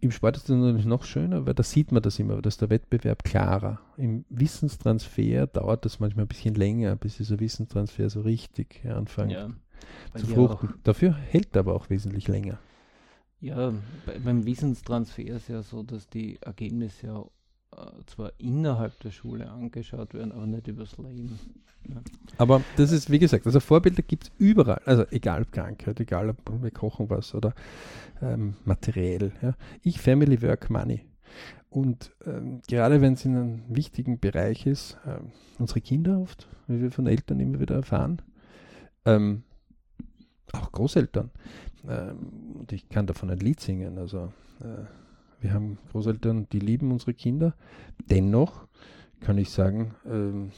[0.01, 2.61] im Sport ist das natürlich noch schöner, weil da sieht man das immer, da ist
[2.61, 3.79] der Wettbewerb klarer.
[3.97, 9.31] Im Wissenstransfer dauert das manchmal ein bisschen länger, bis dieser Wissenstransfer so richtig anfängt
[10.15, 10.73] zu fruchten.
[10.83, 12.59] Dafür hält er aber auch wesentlich länger.
[13.39, 13.71] Ja,
[14.23, 17.25] beim Wissenstransfer ist es ja so, dass die Ergebnisse ja
[17.75, 21.39] äh, zwar innerhalb der Schule angeschaut werden, aber nicht übers Leben.
[21.87, 22.01] Ja.
[22.37, 24.81] Aber das ist, wie gesagt, also Vorbilder gibt es überall.
[24.85, 27.53] Also egal ob Krankheit, egal ob wir kochen was oder
[28.21, 29.31] ähm, materiell.
[29.41, 29.53] Ja.
[29.83, 31.05] Ich Family Work Money.
[31.69, 36.81] Und ähm, gerade wenn es in einem wichtigen Bereich ist, ähm, unsere Kinder oft, wie
[36.81, 38.21] wir von Eltern immer wieder erfahren,
[39.05, 39.43] ähm,
[40.53, 41.31] auch Großeltern.
[41.87, 43.97] Ähm, und ich kann davon ein Lied singen.
[43.97, 44.31] Also
[44.61, 44.85] äh,
[45.41, 47.53] wir haben Großeltern, die lieben unsere Kinder.
[48.09, 48.67] Dennoch
[49.19, 50.51] kann ich sagen, ähm,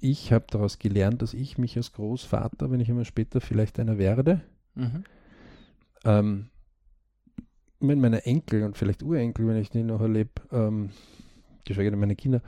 [0.00, 3.98] ich habe daraus gelernt, dass ich mich als Großvater, wenn ich immer später vielleicht einer
[3.98, 4.42] werde,
[4.74, 5.04] mhm.
[6.04, 6.46] ähm,
[7.80, 10.90] wenn meine Enkel und vielleicht Urenkel, wenn ich die noch erlebe, ähm,
[11.64, 12.42] geschweige denn meine Kinder,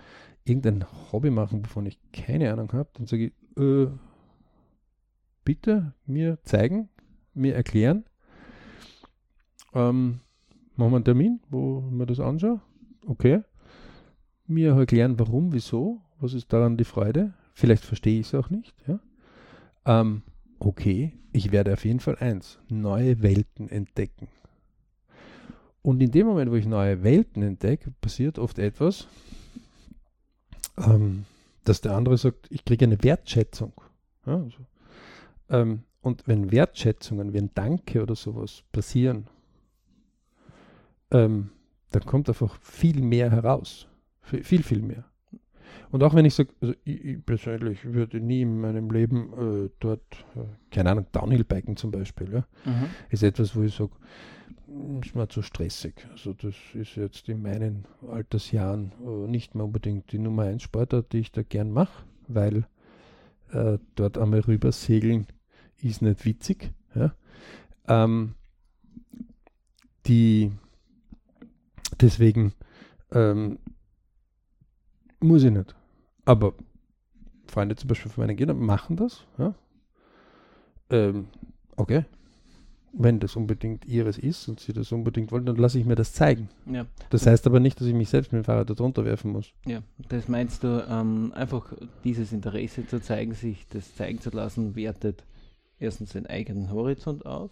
[0.44, 3.88] irgendein Hobby machen, wovon ich keine Ahnung habe, dann sage ich, äh,
[5.44, 6.88] bitte mir zeigen,
[7.34, 8.04] mir erklären.
[9.74, 10.20] Ähm,
[10.76, 12.60] machen wir einen Termin, wo wir das anschauen.
[13.06, 13.42] Okay.
[14.46, 17.34] Mir erklären, warum, wieso, was ist daran die Freude.
[17.54, 18.74] Vielleicht verstehe ich es auch nicht.
[18.86, 18.98] Ja?
[19.84, 20.22] Ähm,
[20.58, 24.28] okay, ich werde auf jeden Fall eins, neue Welten entdecken.
[25.82, 29.06] Und in dem Moment, wo ich neue Welten entdecke, passiert oft etwas,
[30.76, 31.24] ähm,
[31.64, 33.72] dass der andere sagt, ich kriege eine Wertschätzung.
[34.26, 34.58] Ja, also,
[35.50, 39.26] ähm, und wenn Wertschätzungen wie ein Danke oder sowas passieren,
[41.10, 41.50] ähm,
[41.90, 43.86] dann kommt einfach viel mehr heraus.
[44.22, 45.04] Viel, viel mehr.
[45.90, 49.70] Und auch wenn ich sage, also ich, ich, persönlich würde nie in meinem Leben äh,
[49.80, 52.86] dort, äh, keine Ahnung, Downhill-Biken zum Beispiel, ja, mhm.
[53.08, 53.90] ist etwas, wo ich sage,
[54.66, 55.94] hm, ist mir zu stressig.
[56.12, 61.12] Also das ist jetzt in meinen Altersjahren äh, nicht mehr unbedingt die Nummer 1 Sportart,
[61.12, 62.66] die ich da gern mache, weil
[63.52, 65.26] äh, dort einmal rüber segeln
[65.84, 66.72] ist nicht witzig.
[66.94, 67.14] Ja.
[67.88, 68.34] Ähm,
[70.06, 70.52] die
[72.00, 72.52] Deswegen
[73.12, 73.58] ähm,
[75.20, 75.74] muss ich nicht.
[76.24, 76.54] Aber
[77.46, 79.24] Freunde zum Beispiel von meinen Kindern machen das.
[79.38, 79.54] Ja?
[80.90, 81.26] Ähm,
[81.76, 82.04] okay.
[82.92, 86.12] Wenn das unbedingt ihres ist und sie das unbedingt wollen, dann lasse ich mir das
[86.12, 86.48] zeigen.
[86.66, 86.86] Ja.
[87.10, 89.52] Das heißt aber nicht, dass ich mich selbst mit dem Fahrrad darunter werfen muss.
[89.64, 91.72] Ja, das meinst du, ähm, einfach
[92.02, 95.22] dieses Interesse zu zeigen, sich das zeigen zu lassen, wertet
[95.80, 97.50] erstens den eigenen Horizont auf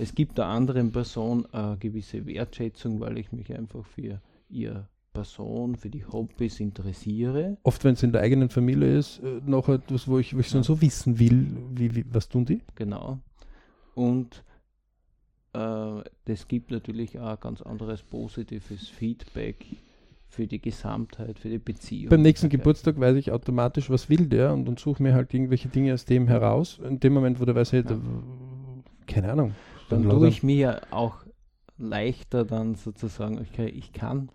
[0.00, 5.76] es gibt der anderen Person eine gewisse Wertschätzung, weil ich mich einfach für ihr Person,
[5.76, 7.58] für die Hobbys interessiere.
[7.64, 10.50] Oft, wenn es in der eigenen Familie ist, äh, noch etwas, wo ich, wo ich
[10.52, 10.62] ja.
[10.62, 12.62] so wissen will, wie, wie, was tun die?
[12.76, 13.18] Genau.
[13.94, 14.42] Und
[15.52, 19.66] äh, das gibt natürlich auch ganz anderes positives Feedback
[20.30, 22.08] für die Gesamtheit, für die Beziehung.
[22.08, 25.68] Beim nächsten Geburtstag weiß ich automatisch, was will der und, und suche mir halt irgendwelche
[25.68, 26.80] Dinge aus dem heraus.
[26.88, 27.98] In dem Moment, wo der weiß, hey, ja.
[29.06, 29.54] keine Ahnung,
[29.88, 31.24] dann, tue ich mir auch
[31.78, 34.30] leichter dann sozusagen, okay, ich kann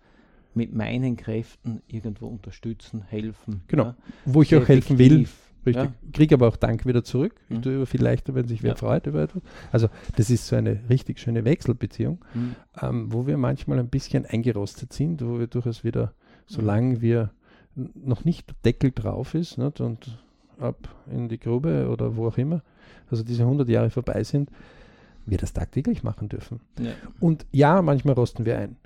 [0.52, 3.62] mit meinen Kräften irgendwo unterstützen, helfen.
[3.68, 3.96] Genau, ja.
[4.26, 5.26] wo ich Sehr auch helfen will.
[5.66, 5.84] Richtig.
[5.84, 5.92] Ja.
[6.12, 7.34] Kriege aber auch Dank wieder zurück.
[7.48, 7.62] Ich mhm.
[7.62, 8.76] tue viel leichter, wenn sich wer ja.
[8.76, 9.42] freut über etwas.
[9.72, 12.56] Also das ist so eine richtig schöne Wechselbeziehung, mhm.
[12.80, 16.12] ähm, wo wir manchmal ein bisschen eingerostet sind, wo wir durchaus wieder,
[16.46, 17.30] solange wir
[17.74, 20.18] noch nicht Deckel drauf ist nicht, und
[20.58, 22.62] ab in die Grube oder wo auch immer,
[23.10, 24.50] also diese 100 Jahre vorbei sind,
[25.26, 26.60] wir das tagtäglich machen dürfen.
[26.78, 26.92] Ja.
[27.20, 28.76] Und ja, manchmal rosten wir ein.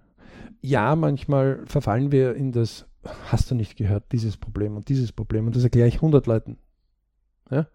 [0.62, 2.87] Ja, manchmal verfallen wir in das,
[3.26, 6.59] hast du nicht gehört, dieses Problem und dieses Problem und das erkläre ich 100 Leuten.
[7.51, 7.67] Ja?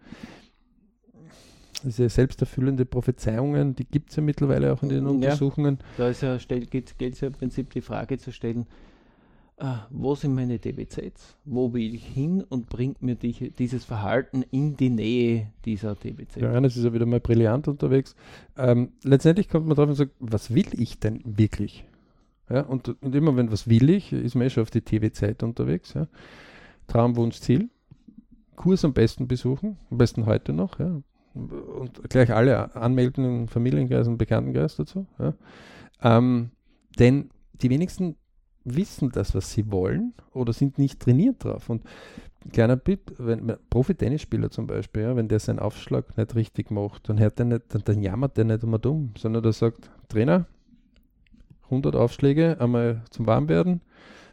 [1.86, 5.78] diese selbsterfüllende Prophezeiungen, die gibt es ja mittlerweile auch in den Untersuchungen.
[5.98, 8.66] Ja, da ist ja, gilt es ja im Prinzip die Frage zu stellen,
[9.58, 11.38] äh, wo sind meine DBZs?
[11.46, 16.42] Wo will ich hin und bringt mir die, dieses Verhalten in die Nähe dieser DBZs?
[16.42, 18.16] Ja, das ist ja wieder mal brillant unterwegs.
[18.58, 21.86] Ähm, letztendlich kommt man drauf und sagt, was will ich denn wirklich?
[22.50, 25.42] Ja, und, und immer wenn was will ich, ist man eh schon auf die TV-Zeit
[25.42, 25.94] unterwegs.
[25.94, 26.08] Ja.
[26.88, 27.70] Traum, Wunsch, Ziel.
[28.56, 30.80] Kurs am besten besuchen, am besten heute noch.
[30.80, 31.02] Ja.
[31.34, 35.06] Und gleich alle anmelden im Familienkreis und Bekanntenkreis dazu.
[35.20, 35.34] Ja.
[36.02, 36.52] Ähm,
[36.98, 37.30] denn
[37.62, 38.16] die wenigsten
[38.64, 41.70] wissen das, was sie wollen oder sind nicht trainiert drauf.
[41.70, 41.84] Und
[42.52, 47.20] kleiner Tipp, wenn Profi-Tennisspieler zum Beispiel, ja, wenn der seinen Aufschlag nicht richtig macht, dann,
[47.20, 50.46] hört der nicht, dann, dann jammert der nicht immer dumm, sondern der sagt, Trainer,
[51.66, 53.82] 100 Aufschläge einmal zum Warmwerden,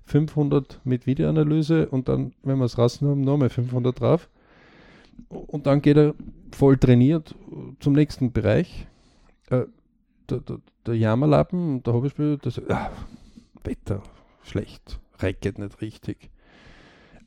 [0.05, 4.29] 500 mit Videoanalyse und dann, wenn wir es raus haben, nochmal 500 drauf.
[5.29, 6.15] Und dann geht er
[6.53, 7.35] voll trainiert
[7.81, 8.87] zum nächsten Bereich.
[9.51, 9.65] Äh,
[10.29, 12.91] der, der, der Jammerlappen und der Hobbyspieler, sagt, ah,
[13.65, 14.03] Wetter
[14.43, 16.31] schlecht, Racket nicht richtig.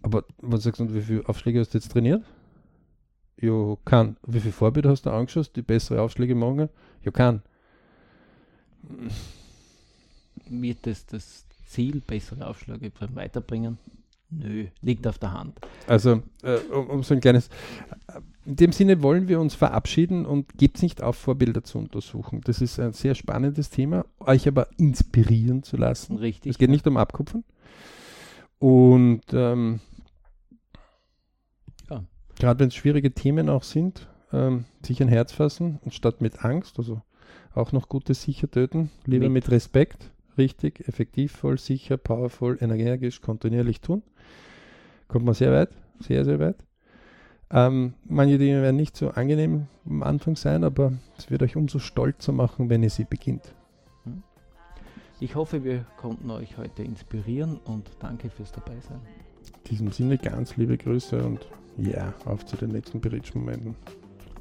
[0.02, 2.24] Aber was sagst du, wie viele Aufschläge hast du jetzt trainiert?
[3.42, 4.18] Ja, kann.
[4.26, 6.70] Wie viele Vorbilder hast du angeschaut, die bessere Aufschläge machen?
[7.04, 7.42] Ja, kann.
[10.48, 11.46] Wird das das
[11.76, 13.78] Ziel, bessere Aufschläge weiterbringen?
[14.30, 15.60] Nö, liegt auf der Hand.
[15.88, 17.48] Also, äh, um, um, so ein kleines.
[18.08, 22.42] Äh, in dem Sinne wollen wir uns verabschieden und gebt nicht auf, Vorbilder zu untersuchen.
[22.44, 26.18] Das ist ein sehr spannendes Thema, euch aber inspirieren zu lassen.
[26.18, 26.52] Richtig.
[26.52, 27.44] Es geht nicht um Abkupfern.
[28.60, 29.80] Und ähm,
[31.90, 32.04] ja.
[32.38, 36.46] gerade wenn es schwierige Themen auch sind, ähm, sich ein Herz fassen und statt mit
[36.46, 37.02] Angst, also
[37.54, 43.82] auch noch Gutes sicher töten, lieber mit, mit Respekt, richtig, effektivvoll, sicher, powervoll, energisch, kontinuierlich
[43.82, 44.04] tun
[45.08, 45.70] kommt man sehr weit,
[46.00, 46.58] sehr, sehr weit.
[47.52, 51.80] Ähm, manche Dinge werden nicht so angenehm am Anfang sein, aber es wird euch umso
[51.80, 53.54] stolzer machen, wenn ihr sie beginnt.
[54.04, 54.24] Hm.
[55.20, 59.00] Ich hoffe, wir konnten euch heute inspirieren und danke fürs Dabeisein.
[59.66, 63.76] In diesem Sinne ganz liebe Grüße und ja, auf zu den nächsten Bridge-Momenten.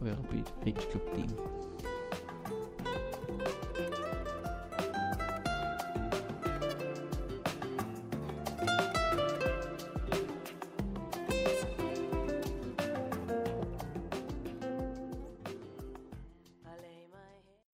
[0.00, 0.16] Euer
[0.62, 1.63] Bridge Club Team.